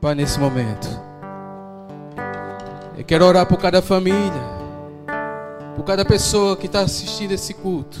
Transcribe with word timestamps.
Pai, 0.00 0.14
nesse 0.14 0.38
momento, 0.38 0.88
eu 2.98 3.04
quero 3.04 3.24
orar 3.24 3.46
por 3.46 3.58
cada 3.58 3.80
família, 3.80 4.42
por 5.74 5.84
cada 5.84 6.04
pessoa 6.04 6.56
que 6.56 6.66
está 6.66 6.80
assistindo 6.80 7.32
esse 7.32 7.54
culto. 7.54 7.98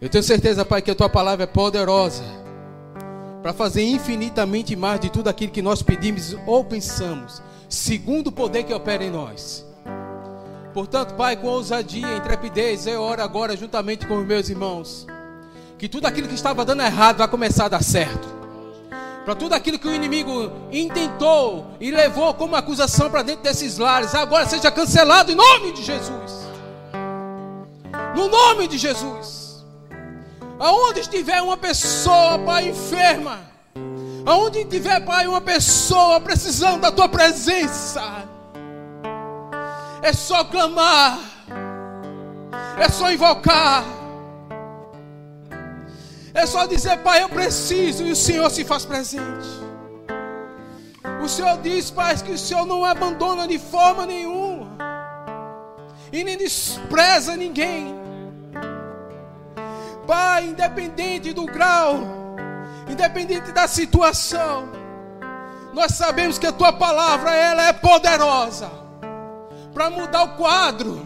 Eu 0.00 0.08
tenho 0.08 0.22
certeza, 0.22 0.64
Pai, 0.64 0.82
que 0.82 0.90
a 0.90 0.94
tua 0.94 1.08
palavra 1.08 1.44
é 1.44 1.46
poderosa 1.46 2.22
para 3.42 3.52
fazer 3.52 3.82
infinitamente 3.82 4.76
mais 4.76 5.00
de 5.00 5.10
tudo 5.10 5.28
aquilo 5.28 5.52
que 5.52 5.60
nós 5.60 5.82
pedimos 5.82 6.36
ou 6.46 6.64
pensamos, 6.64 7.42
segundo 7.68 8.28
o 8.28 8.32
poder 8.32 8.62
que 8.62 8.72
opera 8.72 9.02
em 9.02 9.10
nós. 9.10 9.66
Portanto, 10.72 11.14
Pai, 11.14 11.36
com 11.36 11.48
ousadia 11.48 12.06
e 12.06 12.18
intrepidez, 12.18 12.86
eu 12.86 13.02
oro 13.02 13.22
agora 13.22 13.56
juntamente 13.56 14.06
com 14.06 14.18
os 14.18 14.26
meus 14.26 14.48
irmãos, 14.48 15.06
que 15.76 15.88
tudo 15.88 16.06
aquilo 16.06 16.28
que 16.28 16.34
estava 16.34 16.64
dando 16.64 16.82
errado 16.82 17.18
vai 17.18 17.28
começar 17.28 17.66
a 17.66 17.70
dar 17.70 17.82
certo. 17.82 18.33
Para 19.24 19.34
tudo 19.34 19.54
aquilo 19.54 19.78
que 19.78 19.88
o 19.88 19.94
inimigo 19.94 20.52
intentou 20.70 21.68
e 21.80 21.90
levou 21.90 22.34
como 22.34 22.54
acusação 22.54 23.10
para 23.10 23.22
dentro 23.22 23.42
desses 23.42 23.78
lares, 23.78 24.14
agora 24.14 24.46
seja 24.46 24.70
cancelado 24.70 25.32
em 25.32 25.34
nome 25.34 25.72
de 25.72 25.82
Jesus. 25.82 26.44
No 28.14 28.28
nome 28.28 28.68
de 28.68 28.76
Jesus. 28.76 29.64
Aonde 30.58 31.00
estiver 31.00 31.40
uma 31.40 31.56
pessoa, 31.56 32.38
Pai, 32.38 32.68
enferma, 32.68 33.40
aonde 34.26 34.64
tiver, 34.66 35.00
Pai, 35.00 35.26
uma 35.26 35.40
pessoa 35.40 36.20
precisando 36.20 36.82
da 36.82 36.92
tua 36.92 37.08
presença, 37.08 38.02
é 40.02 40.12
só 40.12 40.44
clamar, 40.44 41.18
é 42.78 42.88
só 42.90 43.10
invocar, 43.10 43.84
é 46.34 46.46
só 46.46 46.66
dizer, 46.66 46.98
Pai, 46.98 47.22
eu 47.22 47.28
preciso, 47.28 48.04
e 48.04 48.10
o 48.10 48.16
Senhor 48.16 48.50
se 48.50 48.64
faz 48.64 48.84
presente. 48.84 49.48
O 51.22 51.28
Senhor 51.28 51.56
diz, 51.58 51.90
Pai, 51.90 52.16
que 52.18 52.32
o 52.32 52.38
Senhor 52.38 52.66
não 52.66 52.84
abandona 52.84 53.46
de 53.46 53.58
forma 53.58 54.04
nenhuma, 54.04 54.76
e 56.12 56.24
nem 56.24 56.36
despreza 56.36 57.36
ninguém. 57.36 57.94
Pai, 60.06 60.46
independente 60.46 61.32
do 61.32 61.46
grau, 61.46 62.00
independente 62.90 63.52
da 63.52 63.68
situação, 63.68 64.68
nós 65.72 65.92
sabemos 65.92 66.38
que 66.38 66.46
a 66.46 66.52
tua 66.52 66.72
palavra 66.72 67.34
ela 67.34 67.68
é 67.68 67.72
poderosa 67.72 68.70
para 69.72 69.88
mudar 69.88 70.24
o 70.24 70.36
quadro, 70.36 71.04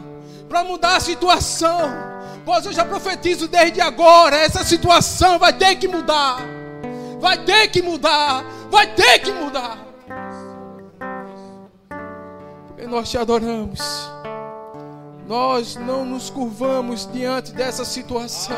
para 0.48 0.64
mudar 0.64 0.96
a 0.96 1.00
situação. 1.00 2.07
Pois 2.48 2.64
eu 2.64 2.72
já 2.72 2.82
profetizo 2.82 3.46
desde 3.46 3.78
agora: 3.78 4.34
essa 4.34 4.64
situação 4.64 5.38
vai 5.38 5.52
ter 5.52 5.76
que 5.76 5.86
mudar, 5.86 6.38
vai 7.20 7.36
ter 7.44 7.68
que 7.68 7.82
mudar, 7.82 8.42
vai 8.70 8.86
ter 8.86 9.18
que 9.18 9.30
mudar. 9.30 9.76
Porque 12.68 12.86
nós 12.86 13.10
te 13.10 13.18
adoramos, 13.18 14.10
nós 15.26 15.76
não 15.76 16.06
nos 16.06 16.30
curvamos 16.30 17.06
diante 17.12 17.52
dessa 17.52 17.84
situação. 17.84 18.56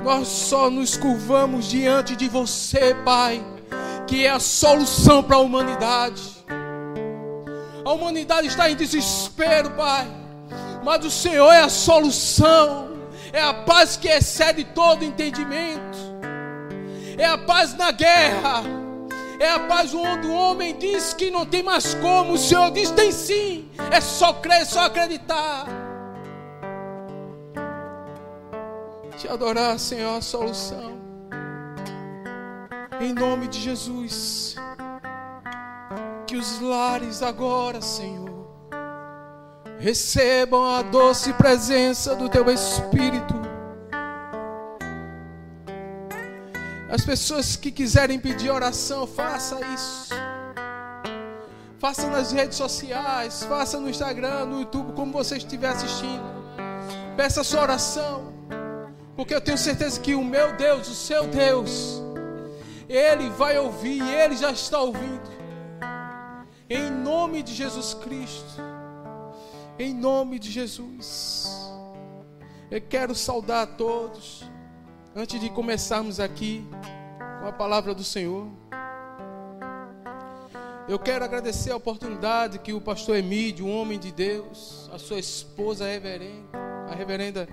Nós 0.00 0.28
só 0.28 0.70
nos 0.70 0.96
curvamos 0.96 1.68
diante 1.68 2.14
de 2.14 2.28
você, 2.28 2.94
Pai, 3.04 3.44
que 4.06 4.24
é 4.24 4.30
a 4.30 4.38
solução 4.38 5.20
para 5.20 5.34
a 5.34 5.40
humanidade. 5.40 6.22
A 7.84 7.90
humanidade 7.90 8.46
está 8.46 8.70
em 8.70 8.76
desespero, 8.76 9.72
Pai. 9.72 10.23
Mas 10.84 11.04
o 11.04 11.10
Senhor 11.10 11.50
é 11.50 11.60
a 11.60 11.68
solução. 11.68 12.94
É 13.32 13.42
a 13.42 13.54
paz 13.54 13.96
que 13.96 14.08
excede 14.08 14.64
todo 14.64 15.04
entendimento. 15.04 15.98
É 17.16 17.24
a 17.24 17.38
paz 17.38 17.74
na 17.74 17.90
guerra. 17.90 18.62
É 19.40 19.50
a 19.50 19.60
paz 19.60 19.92
onde 19.92 20.26
o 20.26 20.32
homem 20.32 20.76
diz 20.78 21.12
que 21.12 21.30
não 21.30 21.44
tem 21.44 21.62
mais 21.62 21.94
como. 21.94 22.34
O 22.34 22.38
Senhor 22.38 22.70
diz: 22.70 22.90
tem 22.90 23.10
sim. 23.10 23.70
É 23.90 24.00
só 24.00 24.34
crer, 24.34 24.62
é 24.62 24.64
só 24.64 24.84
acreditar. 24.84 25.66
Te 29.16 29.28
adorar, 29.28 29.78
Senhor, 29.78 30.18
a 30.18 30.20
solução. 30.20 30.98
Em 33.00 33.12
nome 33.12 33.48
de 33.48 33.60
Jesus 33.60 34.54
que 36.26 36.36
os 36.36 36.60
lares 36.60 37.22
agora, 37.22 37.80
Senhor, 37.80 38.23
recebam 39.84 40.64
a 40.64 40.80
doce 40.80 41.30
presença 41.34 42.16
do 42.16 42.26
Teu 42.26 42.50
Espírito. 42.50 43.34
As 46.90 47.04
pessoas 47.04 47.54
que 47.54 47.70
quiserem 47.70 48.18
pedir 48.18 48.48
oração, 48.48 49.06
faça 49.06 49.60
isso. 49.74 50.14
Faça 51.78 52.08
nas 52.08 52.32
redes 52.32 52.56
sociais, 52.56 53.44
faça 53.44 53.78
no 53.78 53.90
Instagram, 53.90 54.46
no 54.46 54.60
YouTube, 54.60 54.94
como 54.94 55.12
você 55.12 55.36
estiver 55.36 55.68
assistindo. 55.68 56.24
Peça 57.14 57.42
a 57.42 57.44
sua 57.44 57.60
oração, 57.60 58.32
porque 59.14 59.34
eu 59.34 59.40
tenho 59.42 59.58
certeza 59.58 60.00
que 60.00 60.14
o 60.14 60.24
meu 60.24 60.56
Deus, 60.56 60.88
o 60.88 60.94
seu 60.94 61.26
Deus, 61.26 62.02
Ele 62.88 63.28
vai 63.28 63.58
ouvir, 63.58 64.00
Ele 64.00 64.34
já 64.34 64.50
está 64.50 64.80
ouvindo. 64.80 65.30
Em 66.70 66.90
nome 66.90 67.42
de 67.42 67.52
Jesus 67.52 67.92
Cristo. 67.92 68.73
Em 69.76 69.92
nome 69.92 70.38
de 70.38 70.52
Jesus. 70.52 71.48
Eu 72.70 72.80
quero 72.80 73.12
saudar 73.14 73.62
a 73.62 73.66
todos. 73.66 74.44
Antes 75.16 75.40
de 75.40 75.50
começarmos 75.50 76.20
aqui 76.20 76.64
com 77.40 77.48
a 77.48 77.52
palavra 77.52 77.92
do 77.92 78.04
Senhor. 78.04 78.46
Eu 80.88 80.98
quero 80.98 81.24
agradecer 81.24 81.72
a 81.72 81.76
oportunidade 81.76 82.60
que 82.60 82.72
o 82.72 82.80
pastor 82.80 83.16
Emílio, 83.16 83.66
um 83.66 83.80
homem 83.80 83.98
de 83.98 84.12
Deus, 84.12 84.88
a 84.92 84.98
sua 84.98 85.18
esposa 85.18 85.84
a 85.84 85.88
reverenda, 85.88 86.58
a 86.90 86.94
reverenda, 86.94 87.48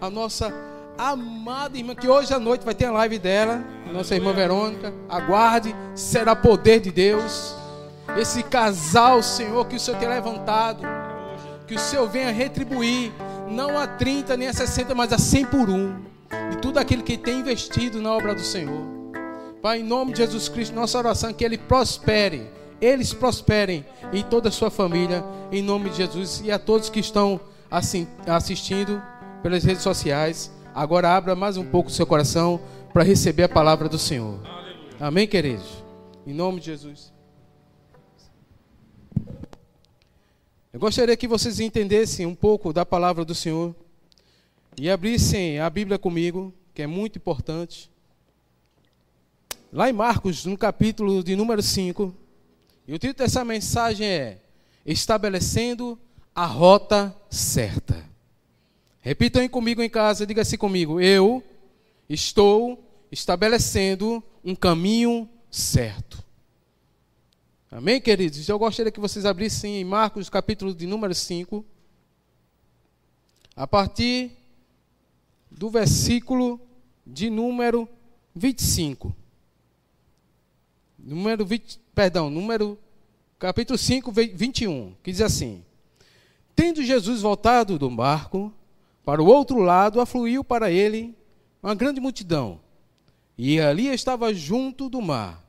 a 0.00 0.08
nossa 0.08 0.52
amada 0.96 1.76
irmã, 1.76 1.94
que 1.94 2.08
hoje 2.08 2.32
à 2.32 2.38
noite 2.38 2.64
vai 2.64 2.74
ter 2.74 2.86
a 2.86 2.92
live 2.92 3.18
dela, 3.18 3.62
nossa 3.92 4.14
irmã 4.14 4.32
Verônica. 4.32 4.94
Aguarde, 5.08 5.74
será 5.94 6.34
poder 6.34 6.80
de 6.80 6.92
Deus 6.92 7.54
esse 8.16 8.42
casal, 8.42 9.22
Senhor, 9.22 9.66
que 9.66 9.76
o 9.76 9.80
Senhor 9.80 9.98
tem 9.98 10.08
levantado, 10.08 10.82
que 11.66 11.74
o 11.74 11.78
Senhor 11.78 12.08
venha 12.08 12.30
retribuir, 12.30 13.12
não 13.50 13.78
a 13.78 13.86
30 13.86 14.36
nem 14.36 14.48
a 14.48 14.52
60, 14.52 14.94
mas 14.94 15.12
a 15.12 15.18
100 15.18 15.46
por 15.46 15.68
um, 15.68 16.00
de 16.50 16.58
tudo 16.58 16.78
aquilo 16.78 17.02
que 17.02 17.18
tem 17.18 17.40
investido 17.40 18.00
na 18.00 18.12
obra 18.12 18.34
do 18.34 18.42
Senhor. 18.42 18.96
Pai, 19.60 19.80
em 19.80 19.84
nome 19.84 20.12
de 20.12 20.18
Jesus 20.18 20.48
Cristo, 20.48 20.74
nossa 20.74 20.96
oração 20.96 21.30
é 21.30 21.32
que 21.32 21.44
ele 21.44 21.58
prospere, 21.58 22.48
eles 22.80 23.12
prosperem 23.12 23.84
em 24.12 24.22
toda 24.22 24.48
a 24.48 24.52
sua 24.52 24.70
família, 24.70 25.24
em 25.50 25.62
nome 25.62 25.90
de 25.90 25.96
Jesus, 25.96 26.40
e 26.44 26.52
a 26.52 26.58
todos 26.58 26.88
que 26.88 27.00
estão 27.00 27.40
assistindo 28.26 29.02
pelas 29.42 29.64
redes 29.64 29.82
sociais. 29.82 30.52
Agora 30.74 31.16
abra 31.16 31.34
mais 31.34 31.56
um 31.56 31.64
pouco 31.64 31.88
o 31.88 31.92
seu 31.92 32.06
coração 32.06 32.60
para 32.92 33.02
receber 33.02 33.44
a 33.44 33.48
palavra 33.48 33.88
do 33.88 33.98
Senhor. 33.98 34.38
Amém, 35.00 35.26
queridos? 35.26 35.84
Em 36.26 36.32
nome 36.32 36.60
de 36.60 36.66
Jesus. 36.66 37.15
Eu 40.76 40.80
gostaria 40.80 41.16
que 41.16 41.26
vocês 41.26 41.58
entendessem 41.58 42.26
um 42.26 42.34
pouco 42.34 42.70
da 42.70 42.84
palavra 42.84 43.24
do 43.24 43.34
Senhor 43.34 43.74
e 44.78 44.90
abrissem 44.90 45.58
a 45.58 45.70
Bíblia 45.70 45.98
comigo, 45.98 46.52
que 46.74 46.82
é 46.82 46.86
muito 46.86 47.16
importante. 47.16 47.90
Lá 49.72 49.88
em 49.88 49.94
Marcos, 49.94 50.44
no 50.44 50.54
capítulo 50.54 51.24
de 51.24 51.34
número 51.34 51.62
5, 51.62 52.14
e 52.86 52.92
o 52.92 52.98
título 52.98 53.26
dessa 53.26 53.42
mensagem 53.42 54.06
é 54.06 54.38
Estabelecendo 54.84 55.98
a 56.34 56.44
Rota 56.44 57.16
Certa. 57.30 58.04
Repitam 59.00 59.48
comigo 59.48 59.82
em 59.82 59.88
casa, 59.88 60.26
diga 60.26 60.42
assim 60.42 60.58
comigo: 60.58 61.00
Eu 61.00 61.42
estou 62.06 62.86
estabelecendo 63.10 64.22
um 64.44 64.54
caminho 64.54 65.26
certo. 65.50 66.22
Amém, 67.68 68.00
queridos? 68.00 68.48
Eu 68.48 68.60
gostaria 68.60 68.92
que 68.92 69.00
vocês 69.00 69.26
abrissem 69.26 69.80
em 69.80 69.84
Marcos, 69.84 70.30
capítulo 70.30 70.72
de 70.72 70.86
número 70.86 71.12
5, 71.12 71.64
a 73.56 73.66
partir 73.66 74.30
do 75.50 75.68
versículo 75.68 76.60
de 77.04 77.28
número 77.28 77.88
25. 78.36 79.12
Número 80.96 81.44
20, 81.44 81.80
perdão, 81.92 82.30
número 82.30 82.78
capítulo 83.36 83.76
5, 83.76 84.12
21, 84.12 84.94
que 85.02 85.10
diz 85.10 85.20
assim: 85.20 85.64
Tendo 86.54 86.84
Jesus 86.84 87.20
voltado 87.20 87.76
do 87.80 87.90
barco 87.90 88.54
para 89.04 89.20
o 89.20 89.26
outro 89.26 89.58
lado, 89.58 90.00
afluiu 90.00 90.44
para 90.44 90.70
ele 90.70 91.16
uma 91.60 91.74
grande 91.74 92.00
multidão, 92.00 92.60
e 93.36 93.60
ali 93.60 93.88
estava 93.88 94.32
junto 94.32 94.88
do 94.88 95.02
mar 95.02 95.45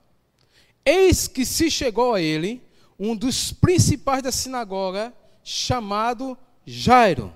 Eis 0.89 1.28
que 1.28 1.45
se 1.45 1.69
chegou 1.69 2.13
a 2.13 2.22
ele 2.22 2.62
um 2.98 3.13
dos 3.13 3.51
principais 3.51 4.24
da 4.24 4.31
sinagoga, 4.31 5.13
chamado 5.44 6.38
Jairo, 6.66 7.34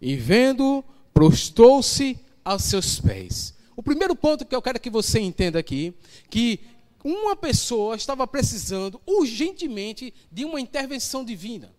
e 0.00 0.16
vendo, 0.16 0.82
prostrou-se 1.12 2.18
aos 2.42 2.64
seus 2.64 2.98
pés. 2.98 3.54
O 3.76 3.82
primeiro 3.82 4.16
ponto 4.16 4.46
que 4.46 4.56
eu 4.56 4.62
quero 4.62 4.80
que 4.80 4.88
você 4.88 5.20
entenda 5.20 5.58
aqui, 5.58 5.92
que 6.30 6.60
uma 7.04 7.36
pessoa 7.36 7.94
estava 7.94 8.26
precisando 8.26 8.98
urgentemente 9.06 10.14
de 10.32 10.46
uma 10.46 10.58
intervenção 10.58 11.22
divina. 11.22 11.70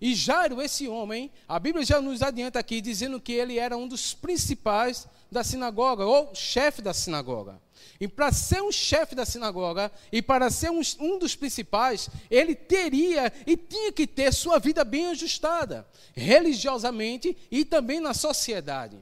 E 0.00 0.16
Jairo, 0.16 0.60
esse 0.60 0.88
homem, 0.88 1.30
a 1.46 1.60
Bíblia 1.60 1.84
já 1.84 2.00
nos 2.00 2.22
adianta 2.22 2.58
aqui 2.58 2.80
dizendo 2.80 3.20
que 3.20 3.34
ele 3.34 3.56
era 3.56 3.76
um 3.76 3.86
dos 3.86 4.14
principais 4.14 5.06
da 5.30 5.44
sinagoga, 5.44 6.04
ou 6.04 6.34
chefe 6.34 6.82
da 6.82 6.92
sinagoga. 6.92 7.60
E 8.00 8.08
para 8.08 8.32
ser 8.32 8.62
um 8.62 8.72
chefe 8.72 9.14
da 9.14 9.26
sinagoga 9.26 9.90
e 10.10 10.22
para 10.22 10.50
ser 10.50 10.70
um, 10.70 10.80
um, 10.98 11.18
dos 11.18 11.36
principais, 11.36 12.08
ele 12.30 12.54
teria 12.54 13.32
e 13.46 13.56
tinha 13.56 13.92
que 13.92 14.06
ter 14.06 14.32
sua 14.32 14.58
vida 14.58 14.84
bem 14.84 15.06
ajustada, 15.08 15.86
religiosamente 16.14 17.36
e 17.50 17.64
também 17.64 18.00
na 18.00 18.14
sociedade. 18.14 18.96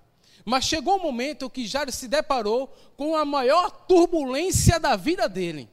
Mas 0.44 0.64
chegou 0.64 0.96
um 0.96 1.02
momento 1.02 1.50
que 1.50 1.66
Jairo 1.66 1.92
se 1.92 2.08
deparou 2.08 2.75
com 2.96 3.14
a 3.14 3.25
maior 3.25 3.70
turbulência 3.86 4.80
da 4.80 4.96
vida 4.96 5.28
dele. 5.28 5.69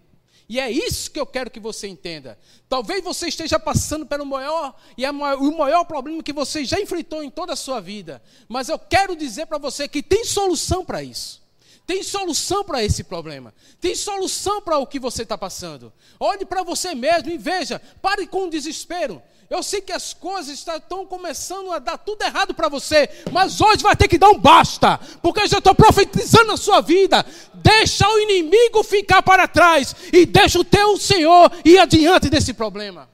E 0.47 0.59
é 0.59 0.69
isso 0.69 1.09
que 1.09 1.19
eu 1.19 1.25
quero 1.25 1.49
que 1.49 1.59
você 1.59 1.87
entenda. 1.87 2.37
Talvez 2.69 3.03
você 3.03 3.27
esteja 3.27 3.59
passando 3.59 4.05
pelo 4.05 4.25
maior 4.25 4.75
e 4.97 5.09
maior, 5.11 5.41
o 5.41 5.57
maior 5.57 5.85
problema 5.85 6.21
que 6.21 6.33
você 6.33 6.63
já 6.63 6.79
enfrentou 6.79 7.23
em 7.23 7.31
toda 7.31 7.53
a 7.53 7.55
sua 7.55 7.79
vida. 7.79 8.21
Mas 8.47 8.69
eu 8.69 8.77
quero 8.77 9.15
dizer 9.15 9.47
para 9.47 9.57
você 9.57 9.87
que 9.87 10.03
tem 10.03 10.23
solução 10.23 10.85
para 10.85 11.01
isso. 11.01 11.44
Tem 11.85 12.01
solução 12.01 12.63
para 12.63 12.83
esse 12.83 13.03
problema. 13.03 13.53
Tem 13.79 13.95
solução 13.95 14.59
para 14.61 14.77
o 14.79 14.87
que 14.87 14.99
você 14.99 15.21
está 15.21 15.37
passando. 15.37 15.93
Olhe 16.19 16.43
para 16.43 16.63
você 16.63 16.95
mesmo 16.95 17.29
e 17.29 17.37
veja. 17.37 17.79
Pare 18.01 18.25
com 18.25 18.47
o 18.47 18.49
desespero. 18.49 19.21
Eu 19.47 19.61
sei 19.61 19.79
que 19.81 19.91
as 19.91 20.11
coisas 20.11 20.57
estão 20.57 21.05
começando 21.05 21.71
a 21.71 21.77
dar 21.77 21.99
tudo 21.99 22.23
errado 22.23 22.55
para 22.55 22.67
você, 22.67 23.07
mas 23.31 23.61
hoje 23.61 23.83
vai 23.83 23.95
ter 23.95 24.07
que 24.07 24.17
dar 24.17 24.31
um 24.31 24.39
basta, 24.39 24.99
porque 25.21 25.41
eu 25.41 25.47
já 25.47 25.59
estou 25.59 25.75
profetizando 25.75 26.51
a 26.51 26.57
sua 26.57 26.81
vida. 26.81 27.23
Deixa 27.53 28.09
o 28.09 28.19
inimigo 28.19 28.83
ficar 28.83 29.21
para 29.21 29.47
trás 29.47 29.95
e 30.11 30.25
deixa 30.25 30.59
o 30.59 30.63
teu 30.63 30.97
Senhor 30.97 31.51
ir 31.63 31.77
adiante 31.77 32.27
desse 32.27 32.55
problema. 32.55 33.07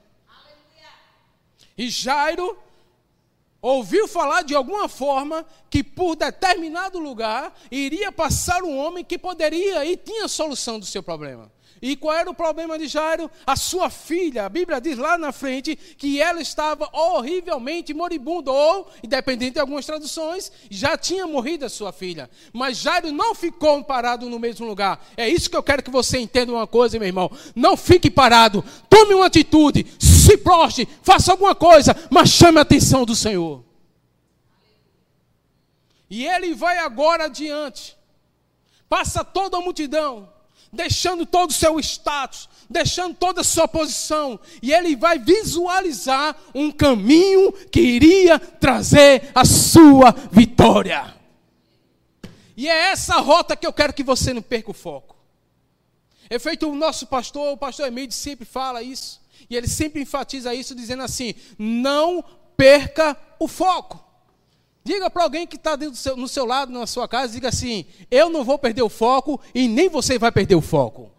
E 1.76 1.90
Jairo 1.90 2.56
ouviu 3.62 4.08
falar 4.08 4.42
de 4.42 4.56
alguma 4.56 4.88
forma 4.88 5.46
que 5.70 5.84
por 5.84 6.16
determinado 6.16 6.98
lugar 6.98 7.56
iria 7.70 8.10
passar 8.10 8.64
um 8.64 8.76
homem 8.76 9.04
que 9.04 9.16
poderia 9.16 9.84
e 9.86 9.96
tinha 9.96 10.26
solução 10.26 10.80
do 10.80 10.84
seu 10.84 11.02
problema. 11.02 11.50
E 11.82 11.96
qual 11.96 12.16
era 12.16 12.30
o 12.30 12.34
problema 12.34 12.78
de 12.78 12.86
Jairo? 12.86 13.28
A 13.44 13.56
sua 13.56 13.90
filha, 13.90 14.46
a 14.46 14.48
Bíblia 14.48 14.80
diz 14.80 14.96
lá 14.96 15.18
na 15.18 15.32
frente 15.32 15.74
que 15.74 16.20
ela 16.20 16.40
estava 16.40 16.88
horrivelmente 16.92 17.92
moribunda, 17.92 18.52
ou, 18.52 18.88
independente 19.02 19.54
de 19.54 19.58
algumas 19.58 19.84
traduções, 19.84 20.52
já 20.70 20.96
tinha 20.96 21.26
morrido 21.26 21.64
a 21.64 21.68
sua 21.68 21.92
filha. 21.92 22.30
Mas 22.52 22.78
Jairo 22.78 23.10
não 23.10 23.34
ficou 23.34 23.82
parado 23.82 24.30
no 24.30 24.38
mesmo 24.38 24.64
lugar. 24.64 25.04
É 25.16 25.28
isso 25.28 25.50
que 25.50 25.56
eu 25.56 25.62
quero 25.62 25.82
que 25.82 25.90
você 25.90 26.18
entenda 26.20 26.52
uma 26.52 26.68
coisa, 26.68 27.00
meu 27.00 27.08
irmão. 27.08 27.28
Não 27.52 27.76
fique 27.76 28.08
parado, 28.08 28.64
tome 28.88 29.14
uma 29.14 29.26
atitude, 29.26 29.84
se 30.22 30.36
proste, 30.38 30.88
faça 31.02 31.32
alguma 31.32 31.54
coisa, 31.54 31.94
mas 32.10 32.30
chame 32.30 32.58
a 32.58 32.62
atenção 32.62 33.04
do 33.04 33.14
Senhor. 33.14 33.64
E 36.08 36.26
ele 36.26 36.54
vai 36.54 36.78
agora 36.78 37.24
adiante, 37.24 37.96
passa 38.88 39.24
toda 39.24 39.56
a 39.56 39.60
multidão 39.60 40.32
deixando 40.72 41.26
todo 41.26 41.50
o 41.50 41.52
seu 41.52 41.78
status, 41.78 42.48
deixando 42.68 43.14
toda 43.14 43.42
a 43.42 43.44
sua 43.44 43.68
posição, 43.68 44.40
e 44.62 44.72
ele 44.72 44.96
vai 44.96 45.18
visualizar 45.18 46.34
um 46.54 46.70
caminho 46.70 47.52
que 47.70 47.80
iria 47.80 48.38
trazer 48.38 49.30
a 49.34 49.44
sua 49.44 50.12
vitória. 50.30 51.14
E 52.56 52.68
é 52.68 52.90
essa 52.90 53.16
rota 53.16 53.54
que 53.54 53.66
eu 53.66 53.72
quero 53.72 53.92
que 53.92 54.02
você 54.02 54.32
não 54.32 54.40
perca 54.40 54.70
o 54.70 54.74
foco. 54.74 55.16
É 56.30 56.38
feito 56.38 56.66
o 56.66 56.74
nosso 56.74 57.06
pastor, 57.06 57.52
o 57.52 57.58
pastor 57.58 57.86
Emílio 57.86 58.12
sempre 58.12 58.46
fala 58.46 58.82
isso, 58.82 59.20
e 59.52 59.56
ele 59.56 59.68
sempre 59.68 60.00
enfatiza 60.00 60.54
isso, 60.54 60.74
dizendo 60.74 61.02
assim: 61.02 61.34
não 61.58 62.24
perca 62.56 63.14
o 63.38 63.46
foco. 63.46 64.02
Diga 64.82 65.10
para 65.10 65.24
alguém 65.24 65.46
que 65.46 65.56
está 65.56 65.76
no 66.16 66.26
seu 66.26 66.46
lado, 66.46 66.72
na 66.72 66.86
sua 66.86 67.06
casa, 67.06 67.34
diga 67.34 67.50
assim: 67.50 67.84
Eu 68.10 68.30
não 68.30 68.44
vou 68.44 68.58
perder 68.58 68.80
o 68.80 68.88
foco 68.88 69.38
e 69.54 69.68
nem 69.68 69.90
você 69.90 70.18
vai 70.18 70.32
perder 70.32 70.54
o 70.54 70.62
foco. 70.62 71.12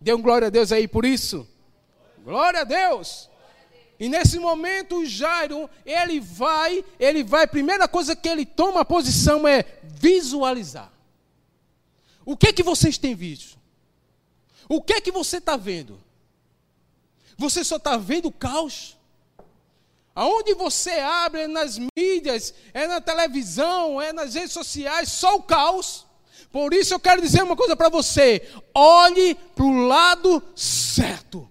Dê 0.00 0.14
um 0.14 0.22
glória 0.22 0.46
a 0.46 0.50
Deus 0.50 0.72
aí 0.72 0.88
por 0.88 1.04
isso. 1.04 1.46
Glória 2.24 2.62
a 2.62 2.64
Deus. 2.64 3.28
E 4.00 4.08
nesse 4.08 4.38
momento 4.38 5.04
Jairo, 5.04 5.68
ele 5.84 6.18
vai, 6.18 6.82
ele 6.98 7.22
vai, 7.22 7.46
primeira 7.46 7.86
coisa 7.86 8.16
que 8.16 8.28
ele 8.28 8.46
toma 8.46 8.80
a 8.80 8.84
posição 8.86 9.46
é 9.46 9.66
visualizar. 9.82 10.90
O 12.24 12.38
que 12.38 12.54
que 12.54 12.62
vocês 12.62 12.96
têm 12.96 13.14
visto? 13.14 13.58
O 14.66 14.80
que 14.80 14.98
que 15.02 15.12
você 15.12 15.36
está 15.36 15.58
vendo? 15.58 16.05
Você 17.36 17.62
só 17.62 17.76
está 17.76 17.96
vendo 17.96 18.30
caos? 18.30 18.96
Aonde 20.14 20.54
você 20.54 20.92
abre, 20.92 21.42
é 21.42 21.46
nas 21.46 21.78
mídias, 21.96 22.54
é 22.72 22.86
na 22.86 23.00
televisão, 23.02 24.00
é 24.00 24.12
nas 24.12 24.34
redes 24.34 24.52
sociais, 24.52 25.12
só 25.12 25.36
o 25.36 25.42
caos. 25.42 26.06
Por 26.50 26.72
isso 26.72 26.94
eu 26.94 27.00
quero 27.00 27.20
dizer 27.20 27.42
uma 27.42 27.54
coisa 27.54 27.76
para 27.76 27.90
você: 27.90 28.48
olhe 28.74 29.34
para 29.34 29.64
o 29.64 29.86
lado 29.86 30.42
certo. 30.54 31.46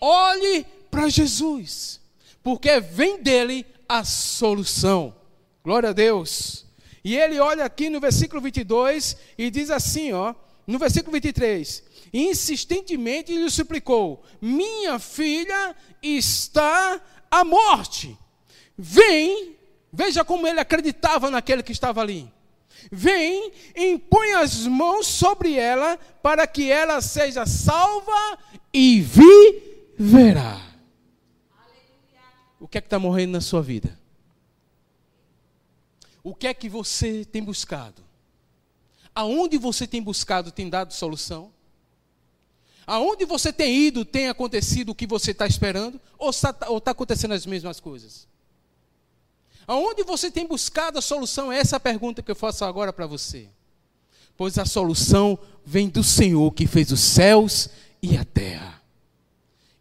Olhe 0.00 0.64
para 0.90 1.08
Jesus, 1.08 2.00
porque 2.42 2.80
vem 2.80 3.22
dele 3.22 3.66
a 3.86 4.04
solução. 4.04 5.14
Glória 5.62 5.90
a 5.90 5.92
Deus. 5.92 6.64
E 7.04 7.16
ele 7.16 7.38
olha 7.38 7.64
aqui 7.64 7.90
no 7.90 8.00
versículo 8.00 8.40
22 8.40 9.16
e 9.36 9.50
diz 9.50 9.70
assim, 9.70 10.12
ó, 10.12 10.34
no 10.66 10.78
versículo 10.78 11.12
23, 11.12 11.82
insistentemente 12.12 13.34
lhe 13.34 13.50
suplicou: 13.50 14.22
Minha 14.40 14.98
filha 14.98 15.74
está 16.02 17.00
a 17.30 17.44
morte. 17.44 18.16
Vem, 18.76 19.56
veja 19.92 20.24
como 20.24 20.46
ele 20.46 20.60
acreditava 20.60 21.30
naquele 21.30 21.62
que 21.62 21.72
estava 21.72 22.00
ali. 22.00 22.30
Vem, 22.92 23.52
impõe 23.76 24.34
as 24.34 24.66
mãos 24.66 25.06
sobre 25.06 25.54
ela, 25.54 25.98
para 26.22 26.46
que 26.46 26.70
ela 26.70 27.00
seja 27.00 27.44
salva 27.44 28.38
e 28.72 29.00
viverá. 29.00 30.62
O 32.60 32.66
que 32.66 32.78
é 32.78 32.80
que 32.80 32.86
está 32.86 32.98
morrendo 32.98 33.32
na 33.32 33.40
sua 33.40 33.62
vida? 33.62 33.98
O 36.22 36.34
que 36.34 36.46
é 36.46 36.54
que 36.54 36.68
você 36.68 37.24
tem 37.24 37.42
buscado? 37.42 38.02
Aonde 39.14 39.58
você 39.58 39.86
tem 39.86 40.02
buscado 40.02 40.52
tem 40.52 40.68
dado 40.68 40.92
solução? 40.92 41.52
Aonde 42.88 43.26
você 43.26 43.52
tem 43.52 43.76
ido, 43.76 44.02
tem 44.02 44.30
acontecido 44.30 44.88
o 44.88 44.94
que 44.94 45.06
você 45.06 45.32
está 45.32 45.46
esperando? 45.46 46.00
Ou 46.16 46.30
está 46.30 46.54
tá 46.54 46.90
acontecendo 46.90 47.34
as 47.34 47.44
mesmas 47.44 47.78
coisas? 47.78 48.26
Aonde 49.66 50.02
você 50.02 50.30
tem 50.30 50.46
buscado 50.46 50.98
a 50.98 51.02
solução? 51.02 51.52
Essa 51.52 51.76
é 51.76 51.78
a 51.78 51.80
pergunta 51.80 52.22
que 52.22 52.30
eu 52.30 52.34
faço 52.34 52.64
agora 52.64 52.90
para 52.90 53.06
você. 53.06 53.50
Pois 54.38 54.56
a 54.56 54.64
solução 54.64 55.38
vem 55.66 55.90
do 55.90 56.02
Senhor 56.02 56.50
que 56.52 56.66
fez 56.66 56.90
os 56.90 57.00
céus 57.00 57.68
e 58.00 58.16
a 58.16 58.24
terra. 58.24 58.82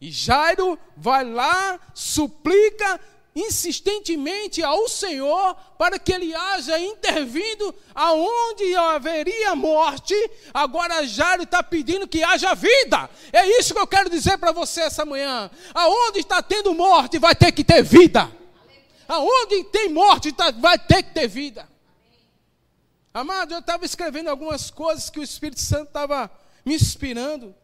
E 0.01 0.11
Jairo 0.11 0.77
vai 0.97 1.23
lá, 1.23 1.79
suplica, 1.93 2.99
insistentemente 3.37 4.63
ao 4.63 4.89
Senhor 4.89 5.55
para 5.77 5.99
que 5.99 6.11
ele 6.11 6.33
haja 6.33 6.79
intervindo 6.79 7.73
aonde 7.93 8.75
haveria 8.75 9.55
morte. 9.55 10.15
Agora 10.51 11.05
Jairo 11.05 11.43
está 11.43 11.61
pedindo 11.61 12.07
que 12.07 12.23
haja 12.23 12.55
vida. 12.55 13.07
É 13.31 13.45
isso 13.59 13.75
que 13.75 13.79
eu 13.79 13.85
quero 13.85 14.09
dizer 14.09 14.39
para 14.39 14.51
você 14.51 14.81
essa 14.81 15.05
manhã. 15.05 15.51
Aonde 15.73 16.19
está 16.19 16.41
tendo 16.41 16.73
morte, 16.73 17.19
vai 17.19 17.35
ter 17.35 17.51
que 17.51 17.63
ter 17.63 17.83
vida. 17.83 18.31
Aonde 19.07 19.63
tem 19.65 19.89
morte, 19.89 20.31
tá, 20.31 20.49
vai 20.51 20.79
ter 20.79 21.03
que 21.03 21.13
ter 21.13 21.27
vida. 21.27 21.69
Amado, 23.13 23.53
eu 23.53 23.59
estava 23.59 23.85
escrevendo 23.85 24.29
algumas 24.29 24.71
coisas 24.71 25.09
que 25.09 25.19
o 25.19 25.23
Espírito 25.23 25.61
Santo 25.61 25.89
estava 25.89 26.29
me 26.65 26.73
inspirando. 26.73 27.55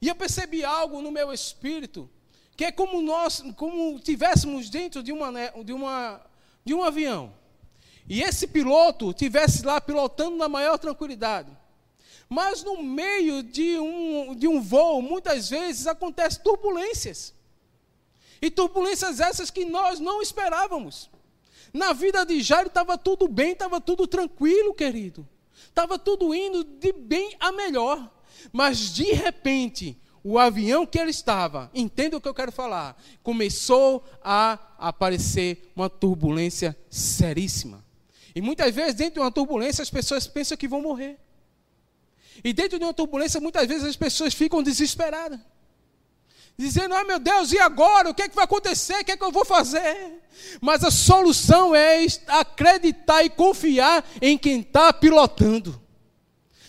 E 0.00 0.08
eu 0.08 0.14
percebi 0.14 0.64
algo 0.64 1.02
no 1.02 1.12
meu 1.12 1.32
espírito 1.32 2.10
que 2.56 2.64
é 2.64 2.72
como 2.72 3.00
nós, 3.00 3.42
como 3.56 3.98
tivéssemos 3.98 4.68
dentro 4.68 5.02
de, 5.02 5.12
uma, 5.12 5.30
né, 5.30 5.52
de, 5.64 5.72
uma, 5.72 6.20
de 6.64 6.74
um 6.74 6.82
avião. 6.82 7.32
E 8.08 8.22
esse 8.22 8.46
piloto 8.46 9.12
tivesse 9.12 9.64
lá 9.64 9.80
pilotando 9.80 10.36
na 10.36 10.48
maior 10.48 10.78
tranquilidade. 10.78 11.50
Mas 12.28 12.62
no 12.62 12.82
meio 12.82 13.42
de 13.42 13.78
um, 13.78 14.34
de 14.34 14.48
um 14.48 14.60
voo, 14.60 15.02
muitas 15.02 15.50
vezes 15.50 15.86
acontecem 15.86 16.42
turbulências. 16.42 17.34
E 18.40 18.50
turbulências 18.50 19.20
essas 19.20 19.50
que 19.50 19.64
nós 19.64 20.00
não 20.00 20.20
esperávamos. 20.20 21.10
Na 21.72 21.92
vida 21.92 22.24
de 22.24 22.40
Jairo 22.42 22.68
estava 22.68 22.98
tudo 22.98 23.28
bem, 23.28 23.52
estava 23.52 23.80
tudo 23.80 24.06
tranquilo, 24.06 24.74
querido. 24.74 25.28
Estava 25.64 25.98
tudo 25.98 26.34
indo 26.34 26.64
de 26.64 26.92
bem 26.92 27.36
a 27.38 27.52
melhor. 27.52 28.10
Mas 28.52 28.92
de 28.92 29.12
repente, 29.12 29.96
o 30.24 30.38
avião 30.38 30.86
que 30.86 30.98
ele 30.98 31.10
estava, 31.10 31.70
entenda 31.74 32.16
o 32.16 32.20
que 32.20 32.28
eu 32.28 32.34
quero 32.34 32.52
falar, 32.52 33.00
começou 33.22 34.04
a 34.22 34.58
aparecer 34.78 35.72
uma 35.74 35.90
turbulência 35.90 36.76
seríssima. 36.88 37.84
E 38.34 38.40
muitas 38.40 38.74
vezes, 38.74 38.94
dentro 38.94 39.14
de 39.14 39.20
uma 39.20 39.32
turbulência, 39.32 39.82
as 39.82 39.90
pessoas 39.90 40.26
pensam 40.26 40.56
que 40.56 40.68
vão 40.68 40.80
morrer. 40.80 41.18
E 42.42 42.52
dentro 42.52 42.78
de 42.78 42.84
uma 42.84 42.94
turbulência, 42.94 43.40
muitas 43.40 43.66
vezes 43.66 43.84
as 43.84 43.96
pessoas 43.96 44.32
ficam 44.32 44.62
desesperadas. 44.62 45.38
Dizendo, 46.56 46.94
ah 46.94 47.04
meu 47.04 47.18
Deus, 47.18 47.52
e 47.52 47.58
agora? 47.58 48.10
O 48.10 48.14
que 48.14 48.22
é 48.22 48.28
que 48.28 48.34
vai 48.36 48.44
acontecer? 48.44 49.00
O 49.00 49.04
que 49.04 49.12
é 49.12 49.16
que 49.16 49.24
eu 49.24 49.32
vou 49.32 49.44
fazer? 49.44 50.22
Mas 50.60 50.84
a 50.84 50.90
solução 50.90 51.74
é 51.74 52.06
acreditar 52.28 53.24
e 53.24 53.30
confiar 53.30 54.06
em 54.20 54.38
quem 54.38 54.60
está 54.60 54.92
pilotando. 54.92 55.80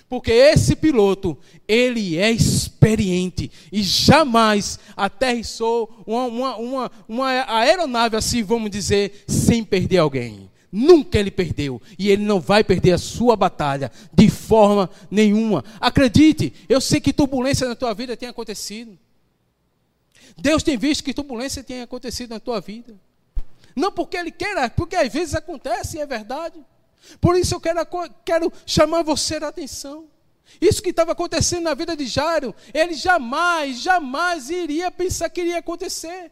Porque 0.07 0.31
esse 0.31 0.75
piloto, 0.75 1.38
ele 1.67 2.17
é 2.17 2.29
experiente 2.32 3.51
e 3.72 3.82
jamais 3.82 4.79
aterrissou 4.96 6.03
uma, 6.05 6.25
uma, 6.25 6.55
uma, 6.58 6.91
uma 7.08 7.27
aeronave, 7.60 8.15
assim 8.15 8.43
vamos 8.43 8.70
dizer, 8.70 9.24
sem 9.27 9.63
perder 9.63 9.98
alguém. 9.98 10.50
Nunca 10.72 11.20
ele 11.20 11.29
perdeu. 11.29 11.79
E 12.00 12.10
ele 12.10 12.24
não 12.24 12.39
vai 12.39 12.63
perder 12.63 12.93
a 12.93 12.98
sua 12.98 13.36
batalha 13.36 13.91
de 14.12 14.27
forma 14.29 14.89
nenhuma. 15.10 15.63
Acredite, 15.79 16.51
eu 16.67 16.82
sei 16.82 17.00
que 17.00 17.13
turbulência 17.13 17.67
na 17.67 17.75
tua 17.75 17.93
vida 17.93 18.17
tem 18.17 18.27
acontecido. 18.27 18.98
Deus 20.36 20.63
tem 20.63 20.75
visto 20.75 21.03
que 21.03 21.13
turbulência 21.13 21.63
tem 21.63 21.82
acontecido 21.82 22.32
na 22.32 22.39
tua 22.39 22.60
vida. 22.60 22.96
Não 23.75 23.91
porque 23.91 24.17
ele 24.17 24.32
queira, 24.32 24.70
porque 24.70 24.96
às 24.96 25.13
vezes 25.13 25.36
acontece 25.36 25.98
e 25.98 26.01
é 26.01 26.05
verdade. 26.05 26.60
Por 27.22 27.38
isso 27.38 27.53
eu 27.53 27.60
quero, 27.60 27.79
quero 28.25 28.51
chamar 28.65 29.03
você 29.03 29.36
a 29.36 29.50
atenção. 29.50 30.08
Isso 30.59 30.81
que 30.81 30.89
estava 30.89 31.12
acontecendo 31.12 31.63
na 31.63 31.73
vida 31.73 31.95
de 31.95 32.05
Jairo, 32.05 32.55
ele 32.73 32.93
jamais, 32.93 33.79
jamais 33.81 34.50
iria 34.50 34.91
pensar 34.91 35.29
que 35.29 35.41
iria 35.41 35.59
acontecer. 35.59 36.31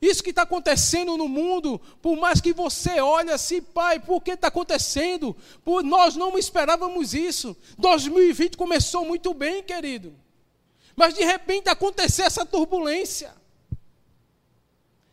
Isso 0.00 0.22
que 0.22 0.30
está 0.30 0.42
acontecendo 0.42 1.16
no 1.16 1.28
mundo, 1.28 1.80
por 2.02 2.16
mais 2.16 2.40
que 2.40 2.52
você 2.52 3.00
olhe 3.00 3.30
assim, 3.30 3.62
pai, 3.62 4.00
por 4.00 4.20
que 4.20 4.32
está 4.32 4.48
acontecendo? 4.48 5.36
Por, 5.64 5.84
nós 5.84 6.16
não 6.16 6.36
esperávamos 6.36 7.14
isso. 7.14 7.56
2020 7.78 8.56
começou 8.56 9.04
muito 9.04 9.32
bem, 9.32 9.62
querido. 9.62 10.12
Mas 10.96 11.14
de 11.14 11.24
repente 11.24 11.68
aconteceu 11.68 12.24
essa 12.24 12.44
turbulência. 12.44 13.32